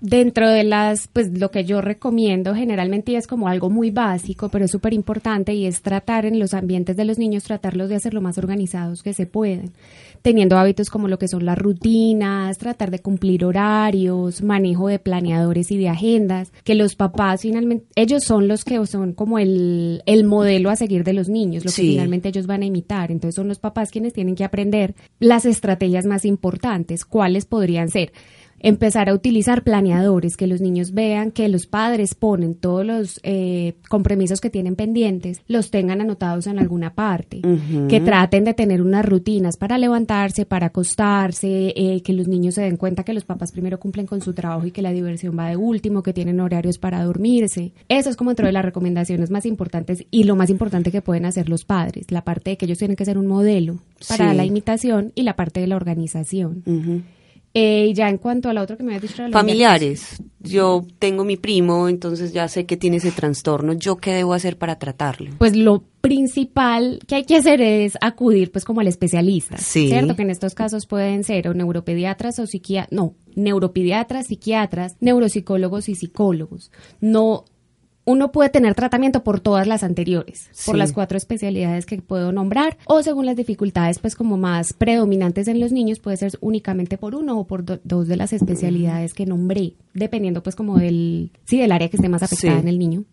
Dentro 0.00 0.50
de 0.50 0.62
las, 0.62 1.08
pues 1.08 1.38
lo 1.38 1.50
que 1.50 1.64
yo 1.64 1.80
recomiendo 1.80 2.54
generalmente 2.54 3.12
y 3.12 3.16
es 3.16 3.26
como 3.26 3.48
algo 3.48 3.70
muy 3.70 3.90
básico, 3.90 4.50
pero 4.50 4.66
es 4.66 4.70
súper 4.70 4.92
importante 4.92 5.54
y 5.54 5.64
es 5.64 5.80
tratar 5.80 6.26
en 6.26 6.38
los 6.38 6.52
ambientes 6.52 6.96
de 6.98 7.06
los 7.06 7.18
niños, 7.18 7.44
tratarlos 7.44 7.88
de 7.88 7.96
hacer 7.96 8.12
lo 8.12 8.20
más 8.20 8.36
organizados 8.36 9.02
que 9.02 9.14
se 9.14 9.24
pueden, 9.24 9.72
teniendo 10.20 10.58
hábitos 10.58 10.90
como 10.90 11.08
lo 11.08 11.18
que 11.18 11.28
son 11.28 11.46
las 11.46 11.56
rutinas, 11.56 12.58
tratar 12.58 12.90
de 12.90 12.98
cumplir 12.98 13.46
horarios, 13.46 14.42
manejo 14.42 14.88
de 14.88 14.98
planeadores 14.98 15.70
y 15.70 15.78
de 15.78 15.88
agendas, 15.88 16.52
que 16.62 16.74
los 16.74 16.94
papás 16.94 17.40
finalmente, 17.40 17.86
ellos 17.94 18.22
son 18.22 18.48
los 18.48 18.64
que 18.64 18.84
son 18.86 19.14
como 19.14 19.38
el, 19.38 20.02
el 20.04 20.24
modelo 20.24 20.68
a 20.68 20.76
seguir 20.76 21.04
de 21.04 21.14
los 21.14 21.30
niños, 21.30 21.64
lo 21.64 21.70
que 21.70 21.82
finalmente 21.82 22.28
ellos 22.28 22.46
van 22.46 22.60
a 22.60 22.66
imitar. 22.66 23.10
Entonces 23.10 23.34
son 23.34 23.48
los 23.48 23.60
papás 23.60 23.90
quienes 23.90 24.12
tienen 24.12 24.34
que 24.34 24.44
aprender 24.44 24.94
las 25.20 25.46
estrategias 25.46 26.04
más 26.04 26.26
importantes, 26.26 27.06
cuáles 27.06 27.46
podrían 27.46 27.88
ser 27.88 28.12
empezar 28.68 29.08
a 29.08 29.14
utilizar 29.14 29.62
planeadores, 29.62 30.36
que 30.36 30.48
los 30.48 30.60
niños 30.60 30.92
vean 30.92 31.30
que 31.30 31.48
los 31.48 31.68
padres 31.68 32.16
ponen 32.16 32.56
todos 32.56 32.84
los 32.84 33.20
eh, 33.22 33.74
compromisos 33.88 34.40
que 34.40 34.50
tienen 34.50 34.74
pendientes, 34.74 35.40
los 35.46 35.70
tengan 35.70 36.00
anotados 36.00 36.48
en 36.48 36.58
alguna 36.58 36.92
parte, 36.92 37.42
que 37.88 38.00
traten 38.00 38.42
de 38.42 38.54
tener 38.54 38.82
unas 38.82 39.04
rutinas 39.04 39.56
para 39.56 39.78
levantarse, 39.78 40.46
para 40.46 40.66
acostarse, 40.66 41.74
eh, 41.76 42.02
que 42.02 42.12
los 42.12 42.26
niños 42.26 42.54
se 42.56 42.62
den 42.62 42.76
cuenta 42.76 43.04
que 43.04 43.14
los 43.14 43.24
papás 43.24 43.52
primero 43.52 43.78
cumplen 43.78 44.06
con 44.06 44.20
su 44.20 44.34
trabajo 44.34 44.66
y 44.66 44.72
que 44.72 44.82
la 44.82 44.90
diversión 44.90 45.38
va 45.38 45.48
de 45.48 45.56
último, 45.56 46.02
que 46.02 46.12
tienen 46.12 46.40
horarios 46.40 46.78
para 46.78 47.04
dormirse. 47.04 47.72
Eso 47.88 48.10
es 48.10 48.16
como 48.16 48.30
dentro 48.30 48.46
de 48.46 48.52
las 48.52 48.64
recomendaciones 48.64 49.30
más 49.30 49.46
importantes 49.46 50.04
y 50.10 50.24
lo 50.24 50.34
más 50.34 50.50
importante 50.50 50.90
que 50.90 51.02
pueden 51.02 51.24
hacer 51.24 51.48
los 51.48 51.64
padres, 51.64 52.10
la 52.10 52.22
parte 52.24 52.50
de 52.50 52.56
que 52.56 52.64
ellos 52.64 52.78
tienen 52.78 52.96
que 52.96 53.04
ser 53.04 53.16
un 53.16 53.28
modelo 53.28 53.78
para 54.08 54.32
Sí. 54.32 54.36
la 54.36 54.44
imitación 54.44 55.12
y 55.14 55.22
la 55.22 55.36
parte 55.36 55.60
de 55.60 55.68
la 55.68 55.76
organización. 55.76 56.64
Eh, 57.58 57.94
ya 57.94 58.10
en 58.10 58.18
cuanto 58.18 58.50
a 58.50 58.52
la 58.52 58.60
otra 58.60 58.76
que 58.76 58.82
me 58.82 58.94
habías 58.94 59.10
dicho. 59.10 59.22
Familiares. 59.32 60.22
Yo 60.40 60.84
tengo 60.98 61.24
mi 61.24 61.38
primo, 61.38 61.88
entonces 61.88 62.34
ya 62.34 62.48
sé 62.48 62.66
que 62.66 62.76
tiene 62.76 62.98
ese 62.98 63.12
trastorno. 63.12 63.72
¿Yo 63.72 63.96
qué 63.96 64.12
debo 64.12 64.34
hacer 64.34 64.58
para 64.58 64.78
tratarlo? 64.78 65.30
Pues 65.38 65.56
lo 65.56 65.82
principal 66.02 66.98
que 67.08 67.14
hay 67.14 67.24
que 67.24 67.36
hacer 67.36 67.62
es 67.62 67.96
acudir 68.02 68.52
pues 68.52 68.66
como 68.66 68.82
al 68.82 68.88
especialista, 68.88 69.56
Sí. 69.56 69.88
¿cierto? 69.88 70.16
Que 70.16 70.22
en 70.22 70.30
estos 70.30 70.54
casos 70.54 70.84
pueden 70.86 71.24
ser 71.24 71.48
o 71.48 71.54
neuropediatras 71.54 72.38
o 72.40 72.46
psiquiatras, 72.46 72.92
no, 72.92 73.14
neuropediatras, 73.36 74.26
psiquiatras, 74.26 74.96
neuropsicólogos 75.00 75.88
y 75.88 75.94
psicólogos. 75.94 76.70
No 77.00 77.44
uno 78.06 78.30
puede 78.32 78.48
tener 78.50 78.74
tratamiento 78.74 79.22
por 79.24 79.40
todas 79.40 79.66
las 79.66 79.82
anteriores, 79.82 80.48
por 80.64 80.76
las 80.76 80.92
cuatro 80.92 81.18
especialidades 81.18 81.84
que 81.86 82.00
puedo 82.00 82.30
nombrar, 82.32 82.78
o 82.86 83.02
según 83.02 83.26
las 83.26 83.36
dificultades, 83.36 83.98
pues 83.98 84.14
como 84.14 84.36
más 84.38 84.72
predominantes 84.72 85.48
en 85.48 85.58
los 85.60 85.72
niños, 85.72 85.98
puede 85.98 86.16
ser 86.16 86.32
únicamente 86.40 86.96
por 86.98 87.14
uno 87.16 87.38
o 87.38 87.46
por 87.46 87.64
do- 87.64 87.80
dos 87.84 88.06
de 88.06 88.16
las 88.16 88.32
especialidades 88.32 89.12
que 89.12 89.26
nombré, 89.26 89.74
dependiendo 89.92 90.42
pues 90.42 90.54
como 90.54 90.78
del, 90.78 91.32
sí, 91.46 91.58
del 91.58 91.72
área 91.72 91.88
que 91.88 91.96
esté 91.96 92.08
más 92.08 92.22
afectada 92.22 92.54
Sí. 92.54 92.60
en 92.60 92.68
el 92.68 92.78
niño. 92.78 93.04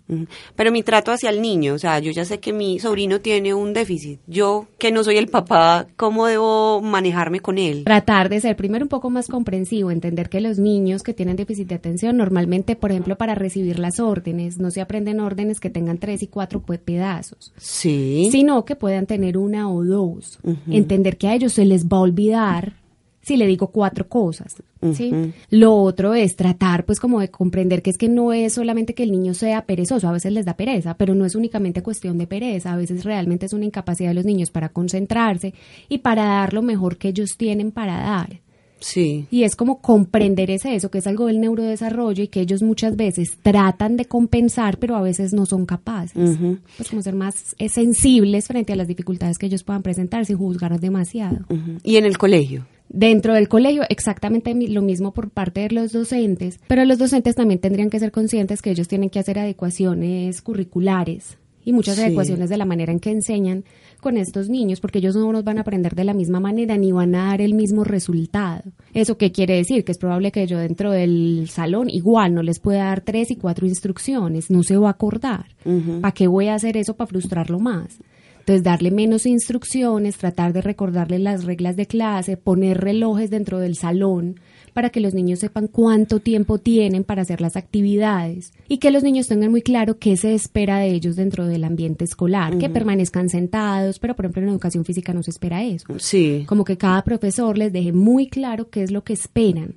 Pero 0.55 0.71
mi 0.71 0.83
trato 0.83 1.11
hacia 1.11 1.31
el 1.31 1.41
niño, 1.41 1.73
o 1.73 1.79
sea, 1.79 1.97
yo 1.99 2.11
ya 2.11 2.23
sé 2.23 2.39
que 2.39 2.53
mi 2.53 2.77
sobrino 2.79 3.19
tiene 3.19 3.53
un 3.55 3.73
déficit. 3.73 4.19
Yo, 4.27 4.67
que 4.77 4.91
no 4.91 5.03
soy 5.03 5.17
el 5.17 5.27
papá, 5.27 5.87
¿cómo 5.97 6.27
debo 6.27 6.81
manejarme 6.81 7.39
con 7.39 7.57
él? 7.57 7.83
Tratar 7.83 8.29
de 8.29 8.39
ser 8.41 8.55
primero 8.55 8.85
un 8.85 8.89
poco 8.89 9.09
más 9.09 9.27
comprensivo, 9.27 9.89
entender 9.89 10.29
que 10.29 10.39
los 10.39 10.59
niños 10.59 11.01
que 11.01 11.15
tienen 11.15 11.35
déficit 11.35 11.67
de 11.69 11.75
atención, 11.75 12.15
normalmente, 12.17 12.75
por 12.75 12.91
ejemplo, 12.91 13.17
para 13.17 13.33
recibir 13.33 13.79
las 13.79 13.99
órdenes, 13.99 14.59
no 14.59 14.69
se 14.69 14.82
aprenden 14.83 15.19
órdenes 15.19 15.59
que 15.59 15.69
tengan 15.69 15.97
tres 15.97 16.21
y 16.23 16.27
cuatro 16.27 16.61
pues, 16.61 16.79
pedazos, 16.79 17.51
Sí. 17.57 18.29
sino 18.31 18.63
que 18.65 18.75
puedan 18.75 19.05
tener 19.05 19.37
una 19.37 19.69
o 19.71 19.83
dos. 19.83 20.39
Entender 20.69 21.17
que 21.17 21.27
a 21.27 21.35
ellos 21.35 21.53
se 21.53 21.65
les 21.65 21.87
va 21.87 21.97
a 21.97 22.01
olvidar 22.01 22.73
si 23.21 23.37
le 23.37 23.47
digo 23.47 23.67
cuatro 23.67 24.07
cosas. 24.09 24.61
¿sí? 24.93 25.11
Lo 25.49 25.75
otro 25.75 26.13
es 26.13 26.35
tratar 26.35 26.85
pues 26.85 26.99
como 26.99 27.21
de 27.21 27.29
comprender 27.29 27.81
que 27.81 27.89
es 27.89 27.97
que 27.97 28.09
no 28.09 28.33
es 28.33 28.53
solamente 28.53 28.93
que 28.93 29.03
el 29.03 29.11
niño 29.11 29.33
sea 29.33 29.65
perezoso, 29.65 30.09
a 30.09 30.11
veces 30.11 30.33
les 30.33 30.43
da 30.45 30.55
pereza, 30.55 30.95
pero 30.95 31.15
no 31.15 31.25
es 31.25 31.33
únicamente 31.35 31.81
cuestión 31.81 32.17
de 32.17 32.27
pereza, 32.27 32.73
a 32.73 32.77
veces 32.77 33.05
realmente 33.05 33.45
es 33.45 33.53
una 33.53 33.63
incapacidad 33.63 34.09
de 34.09 34.15
los 34.15 34.25
niños 34.25 34.51
para 34.51 34.69
concentrarse 34.69 35.53
y 35.87 35.99
para 35.99 36.25
dar 36.25 36.53
lo 36.53 36.61
mejor 36.61 36.97
que 36.97 37.07
ellos 37.07 37.37
tienen 37.37 37.71
para 37.71 37.95
dar. 37.97 38.41
Sí. 38.83 39.27
Y 39.31 39.43
es 39.43 39.55
como 39.55 39.79
comprender 39.79 40.51
ese 40.51 40.75
eso, 40.75 40.91
que 40.91 40.97
es 40.97 41.07
algo 41.07 41.27
del 41.27 41.39
neurodesarrollo 41.39 42.23
y 42.23 42.27
que 42.27 42.41
ellos 42.41 42.61
muchas 42.61 42.95
veces 42.95 43.37
tratan 43.41 43.95
de 43.95 44.05
compensar, 44.05 44.77
pero 44.77 44.95
a 44.95 45.01
veces 45.01 45.33
no 45.33 45.45
son 45.45 45.65
capaces. 45.65 46.37
Pues 46.77 46.89
como 46.89 47.01
ser 47.01 47.15
más 47.15 47.55
eh, 47.59 47.69
sensibles 47.69 48.47
frente 48.47 48.73
a 48.73 48.75
las 48.75 48.87
dificultades 48.87 49.37
que 49.37 49.45
ellos 49.45 49.63
puedan 49.63 49.83
presentar 49.83 50.25
sin 50.25 50.37
juzgar 50.37 50.77
demasiado. 50.79 51.45
Y 51.83 51.95
en 51.95 52.05
el 52.05 52.17
colegio. 52.17 52.67
Dentro 52.89 53.33
del 53.33 53.47
colegio, 53.47 53.83
exactamente 53.89 54.53
lo 54.53 54.81
mismo 54.81 55.13
por 55.13 55.29
parte 55.29 55.61
de 55.61 55.69
los 55.69 55.93
docentes, 55.93 56.59
pero 56.67 56.85
los 56.85 56.99
docentes 56.99 57.35
también 57.35 57.59
tendrían 57.59 57.89
que 57.89 57.99
ser 57.99 58.11
conscientes 58.11 58.61
que 58.61 58.69
ellos 58.69 58.87
tienen 58.87 59.09
que 59.09 59.19
hacer 59.19 59.39
adecuaciones 59.39 60.41
curriculares 60.41 61.37
y 61.65 61.73
muchas 61.73 61.95
Sí. 61.95 62.01
adecuaciones 62.03 62.49
de 62.49 62.57
la 62.57 62.65
manera 62.65 62.91
en 62.91 62.99
que 62.99 63.11
enseñan 63.11 63.63
con 64.01 64.17
estos 64.17 64.49
niños, 64.49 64.81
porque 64.81 64.99
ellos 64.99 65.15
no 65.15 65.31
nos 65.31 65.43
van 65.43 65.57
a 65.57 65.61
aprender 65.61 65.95
de 65.95 66.03
la 66.03 66.13
misma 66.13 66.39
manera 66.39 66.77
ni 66.77 66.91
van 66.91 67.15
a 67.15 67.27
dar 67.27 67.41
el 67.41 67.53
mismo 67.53 67.83
resultado. 67.83 68.63
¿Eso 68.93 69.17
qué 69.17 69.31
quiere 69.31 69.55
decir? 69.55 69.85
Que 69.85 69.93
es 69.93 69.97
probable 69.97 70.31
que 70.31 70.45
yo 70.45 70.57
dentro 70.57 70.91
del 70.91 71.47
salón 71.49 71.89
igual 71.89 72.33
no 72.33 72.43
les 72.43 72.59
pueda 72.59 72.85
dar 72.85 73.01
tres 73.01 73.31
y 73.31 73.35
cuatro 73.37 73.65
instrucciones, 73.65 74.49
no 74.51 74.63
se 74.63 74.75
va 74.77 74.89
a 74.89 74.91
acordar. 74.91 75.45
Ujú. 75.65 76.01
¿Para 76.01 76.11
qué 76.13 76.27
voy 76.27 76.47
a 76.47 76.55
hacer 76.55 76.75
eso 76.77 76.95
para 76.95 77.07
frustrarlo 77.07 77.59
más? 77.59 77.97
Entonces, 78.43 78.63
darle 78.63 78.91
menos 78.91 79.25
instrucciones, 79.25 80.17
tratar 80.17 80.51
de 80.51 80.59
recordarle 80.59 81.17
las 81.17 81.45
reglas 81.45 81.77
de 81.77 81.85
clase, 81.85 82.35
poner 82.35 82.81
relojes 82.81 83.29
dentro 83.29 83.57
del 83.59 83.77
salón 83.77 84.35
para 84.73 84.89
que 84.89 84.99
los 84.99 85.13
niños 85.13 85.39
sepan 85.39 85.67
cuánto 85.67 86.19
tiempo 86.19 86.57
tienen 86.57 87.05
para 87.05 87.21
hacer 87.21 87.39
las 87.39 87.55
actividades 87.55 88.51
y 88.67 88.79
que 88.79 88.91
los 88.91 89.01
niños 89.01 89.27
tengan 89.27 89.51
muy 89.51 89.61
claro 89.61 89.97
qué 89.97 90.17
se 90.17 90.33
espera 90.33 90.79
de 90.79 90.91
ellos 90.91 91.15
dentro 91.15 91.47
del 91.47 91.63
ambiente 91.63 92.03
escolar, 92.03 92.57
que 92.57 92.69
permanezcan 92.69 93.29
sentados, 93.29 93.99
pero 93.99 94.13
por 94.13 94.25
ejemplo 94.25 94.41
en 94.41 94.49
educación 94.49 94.83
física 94.83 95.13
no 95.13 95.23
se 95.23 95.31
espera 95.31 95.63
eso. 95.63 95.87
Sí. 95.99 96.43
Como 96.45 96.65
que 96.65 96.77
cada 96.77 97.01
profesor 97.03 97.57
les 97.57 97.71
deje 97.71 97.93
muy 97.93 98.27
claro 98.27 98.69
qué 98.69 98.83
es 98.83 98.91
lo 98.91 99.05
que 99.05 99.13
esperan 99.13 99.75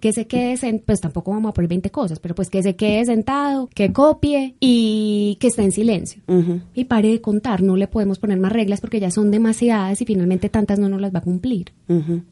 Que 0.00 0.12
se 0.12 0.26
quede 0.26 0.54
sen- 0.54 0.82
pues 0.84 1.00
tampoco 1.00 1.30
vamos 1.30 1.50
a 1.50 1.52
poner 1.54 1.68
20 1.68 1.90
cosas, 1.90 2.18
pero 2.18 2.34
pues 2.34 2.50
que 2.50 2.62
se 2.62 2.74
quede 2.76 3.04
sentado, 3.04 3.68
que 3.74 3.92
copie 3.92 4.54
y 4.60 5.36
que 5.40 5.46
esté 5.48 5.62
en 5.62 5.72
silencio. 5.72 6.20
Y 6.74 6.84
pare 6.84 7.10
de 7.10 7.20
contar, 7.20 7.62
no 7.62 7.76
le 7.76 7.86
podemos 7.86 8.18
poner 8.18 8.38
más 8.40 8.52
reglas 8.52 8.80
porque 8.80 8.98
ya 9.00 9.10
son 9.10 9.30
demasiadas 9.30 10.00
y 10.00 10.04
finalmente 10.04 10.48
tantas 10.48 10.78
no 10.78 10.88
nos 10.88 11.00
las 11.00 11.14
va 11.14 11.20
a 11.20 11.22
cumplir. 11.22 11.72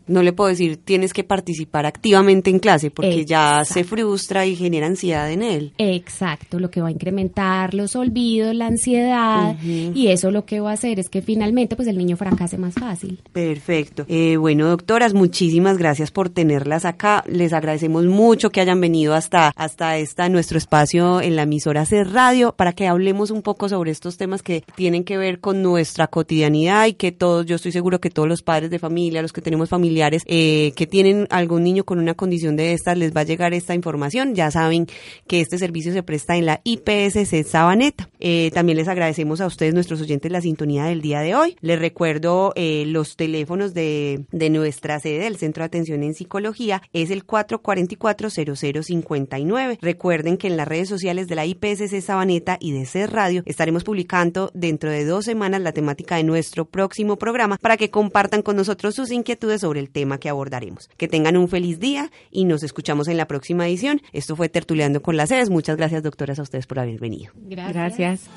No 0.06 0.22
le 0.22 0.32
puedo 0.32 0.50
decir, 0.50 0.76
tienes 0.76 1.12
que 1.12 1.22
participar 1.24 1.86
activamente 1.86 2.50
en 2.50 2.58
clase 2.58 2.90
porque 2.90 3.24
ya 3.24 3.64
se 3.64 3.84
frustra 3.84 4.46
y 4.46 4.56
genera 4.56 4.86
ansiedad 4.86 5.30
en 5.30 5.42
él. 5.42 5.72
Exacto, 5.78 6.58
lo 6.58 6.70
que 6.70 6.80
va 6.80 6.88
a 6.88 6.92
incrementar 6.92 7.74
los 7.74 7.94
olvidos, 7.96 8.54
la 8.54 8.66
ansiedad 8.66 9.56
y 9.62 10.08
eso 10.08 10.30
lo 10.32 10.44
que 10.44 10.58
va 10.60 10.70
a 10.70 10.74
hacer 10.74 10.98
es 10.98 11.08
que 11.08 11.22
finalmente 11.22 11.76
pues 11.76 11.86
el 11.88 11.96
niño 11.96 12.16
fracase 12.16 12.58
más 12.58 12.74
fácil. 12.74 13.20
Perfecto. 13.32 14.04
Eh, 14.08 14.36
bueno, 14.36 14.66
doctoras, 14.68 15.14
muchísimas 15.14 15.78
gracias 15.78 16.10
por 16.10 16.28
tenerlas 16.28 16.84
acá 16.84 17.03
Les 17.26 17.52
agradecemos 17.52 18.06
mucho 18.06 18.48
que 18.48 18.62
hayan 18.62 18.80
venido 18.80 19.12
hasta, 19.12 19.52
hasta 19.56 19.98
esta 19.98 20.30
nuestro 20.30 20.56
espacio 20.56 21.20
en 21.20 21.36
la 21.36 21.42
emisora 21.42 21.84
C 21.84 22.02
Radio 22.02 22.54
para 22.56 22.72
que 22.72 22.86
hablemos 22.86 23.30
un 23.30 23.42
poco 23.42 23.68
sobre 23.68 23.90
estos 23.90 24.16
temas 24.16 24.42
que 24.42 24.64
tienen 24.74 25.04
que 25.04 25.18
ver 25.18 25.40
con 25.40 25.62
nuestra 25.62 26.06
cotidianidad 26.06 26.86
y 26.86 26.94
que 26.94 27.12
todos, 27.12 27.44
yo 27.44 27.56
estoy 27.56 27.72
seguro 27.72 28.00
que 28.00 28.08
todos 28.08 28.26
los 28.26 28.42
padres 28.42 28.70
de 28.70 28.78
familia, 28.78 29.20
los 29.20 29.34
que 29.34 29.42
tenemos 29.42 29.68
familiares 29.68 30.22
eh, 30.24 30.72
que 30.76 30.86
tienen 30.86 31.26
algún 31.28 31.62
niño 31.62 31.84
con 31.84 31.98
una 31.98 32.14
condición 32.14 32.56
de 32.56 32.72
estas, 32.72 32.96
les 32.96 33.14
va 33.14 33.20
a 33.20 33.24
llegar 33.24 33.52
esta 33.52 33.74
información. 33.74 34.34
Ya 34.34 34.50
saben 34.50 34.86
que 35.26 35.42
este 35.42 35.58
servicio 35.58 35.92
se 35.92 36.02
presta 36.02 36.36
en 36.36 36.46
la 36.46 36.62
IPSC 36.64 37.44
Sabaneta. 37.44 38.08
Eh, 38.18 38.50
también 38.54 38.78
les 38.78 38.88
agradecemos 38.88 39.42
a 39.42 39.46
ustedes, 39.46 39.74
nuestros 39.74 40.00
oyentes, 40.00 40.32
la 40.32 40.40
sintonía 40.40 40.84
del 40.84 41.02
día 41.02 41.20
de 41.20 41.34
hoy. 41.34 41.56
Les 41.60 41.78
recuerdo 41.78 42.54
eh, 42.56 42.84
los 42.86 43.16
teléfonos 43.16 43.74
de, 43.74 44.24
de 44.32 44.48
nuestra 44.48 44.98
sede 45.00 45.24
del 45.24 45.36
Centro 45.36 45.62
de 45.62 45.66
Atención 45.66 46.02
en 46.02 46.14
Psicología. 46.14 46.80
Es 46.94 47.10
el 47.10 47.26
444-0059. 47.26 49.78
Recuerden 49.82 50.38
que 50.38 50.46
en 50.46 50.56
las 50.56 50.66
redes 50.66 50.88
sociales 50.88 51.28
de 51.28 51.34
la 51.34 51.44
IPSC 51.44 52.00
Sabaneta 52.00 52.56
y 52.58 52.72
de 52.72 52.86
C 52.86 53.06
Radio 53.06 53.42
estaremos 53.44 53.84
publicando 53.84 54.50
dentro 54.54 54.90
de 54.90 55.04
dos 55.04 55.26
semanas 55.26 55.60
la 55.60 55.72
temática 55.72 56.16
de 56.16 56.24
nuestro 56.24 56.64
próximo 56.64 57.16
programa 57.16 57.58
para 57.58 57.76
que 57.76 57.90
compartan 57.90 58.40
con 58.40 58.56
nosotros 58.56 58.94
sus 58.94 59.10
inquietudes 59.10 59.60
sobre 59.60 59.80
el 59.80 59.90
tema 59.90 60.16
que 60.18 60.30
abordaremos. 60.30 60.88
Que 60.96 61.08
tengan 61.08 61.36
un 61.36 61.48
feliz 61.48 61.78
día 61.78 62.10
y 62.30 62.46
nos 62.46 62.62
escuchamos 62.62 63.08
en 63.08 63.18
la 63.18 63.26
próxima 63.26 63.68
edición. 63.68 64.00
Esto 64.12 64.36
fue 64.36 64.48
Tertuleando 64.48 65.02
con 65.02 65.16
las 65.16 65.28
sedes. 65.28 65.50
Muchas 65.50 65.76
gracias, 65.76 66.02
doctoras, 66.02 66.38
a 66.38 66.42
ustedes 66.42 66.66
por 66.66 66.78
haber 66.78 67.00
venido. 67.00 67.32
Gracias. 67.34 68.30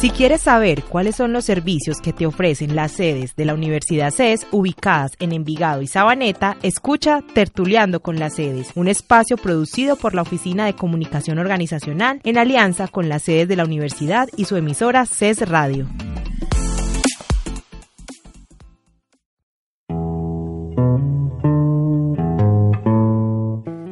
Si 0.00 0.10
quieres 0.10 0.42
saber 0.42 0.84
cuáles 0.84 1.16
son 1.16 1.32
los 1.32 1.44
servicios 1.44 2.00
que 2.00 2.12
te 2.12 2.24
ofrecen 2.24 2.76
las 2.76 2.92
sedes 2.92 3.34
de 3.34 3.44
la 3.44 3.54
Universidad 3.54 4.12
CES 4.12 4.46
ubicadas 4.52 5.10
en 5.18 5.32
Envigado 5.32 5.82
y 5.82 5.88
Sabaneta, 5.88 6.56
escucha 6.62 7.24
Tertuleando 7.34 7.98
con 7.98 8.16
las 8.20 8.36
sedes, 8.36 8.70
un 8.76 8.86
espacio 8.86 9.36
producido 9.36 9.96
por 9.96 10.14
la 10.14 10.22
Oficina 10.22 10.66
de 10.66 10.74
Comunicación 10.74 11.40
Organizacional 11.40 12.20
en 12.22 12.38
alianza 12.38 12.86
con 12.86 13.08
las 13.08 13.24
sedes 13.24 13.48
de 13.48 13.56
la 13.56 13.64
universidad 13.64 14.28
y 14.36 14.44
su 14.44 14.54
emisora 14.54 15.04
CES 15.04 15.48
Radio. 15.48 15.88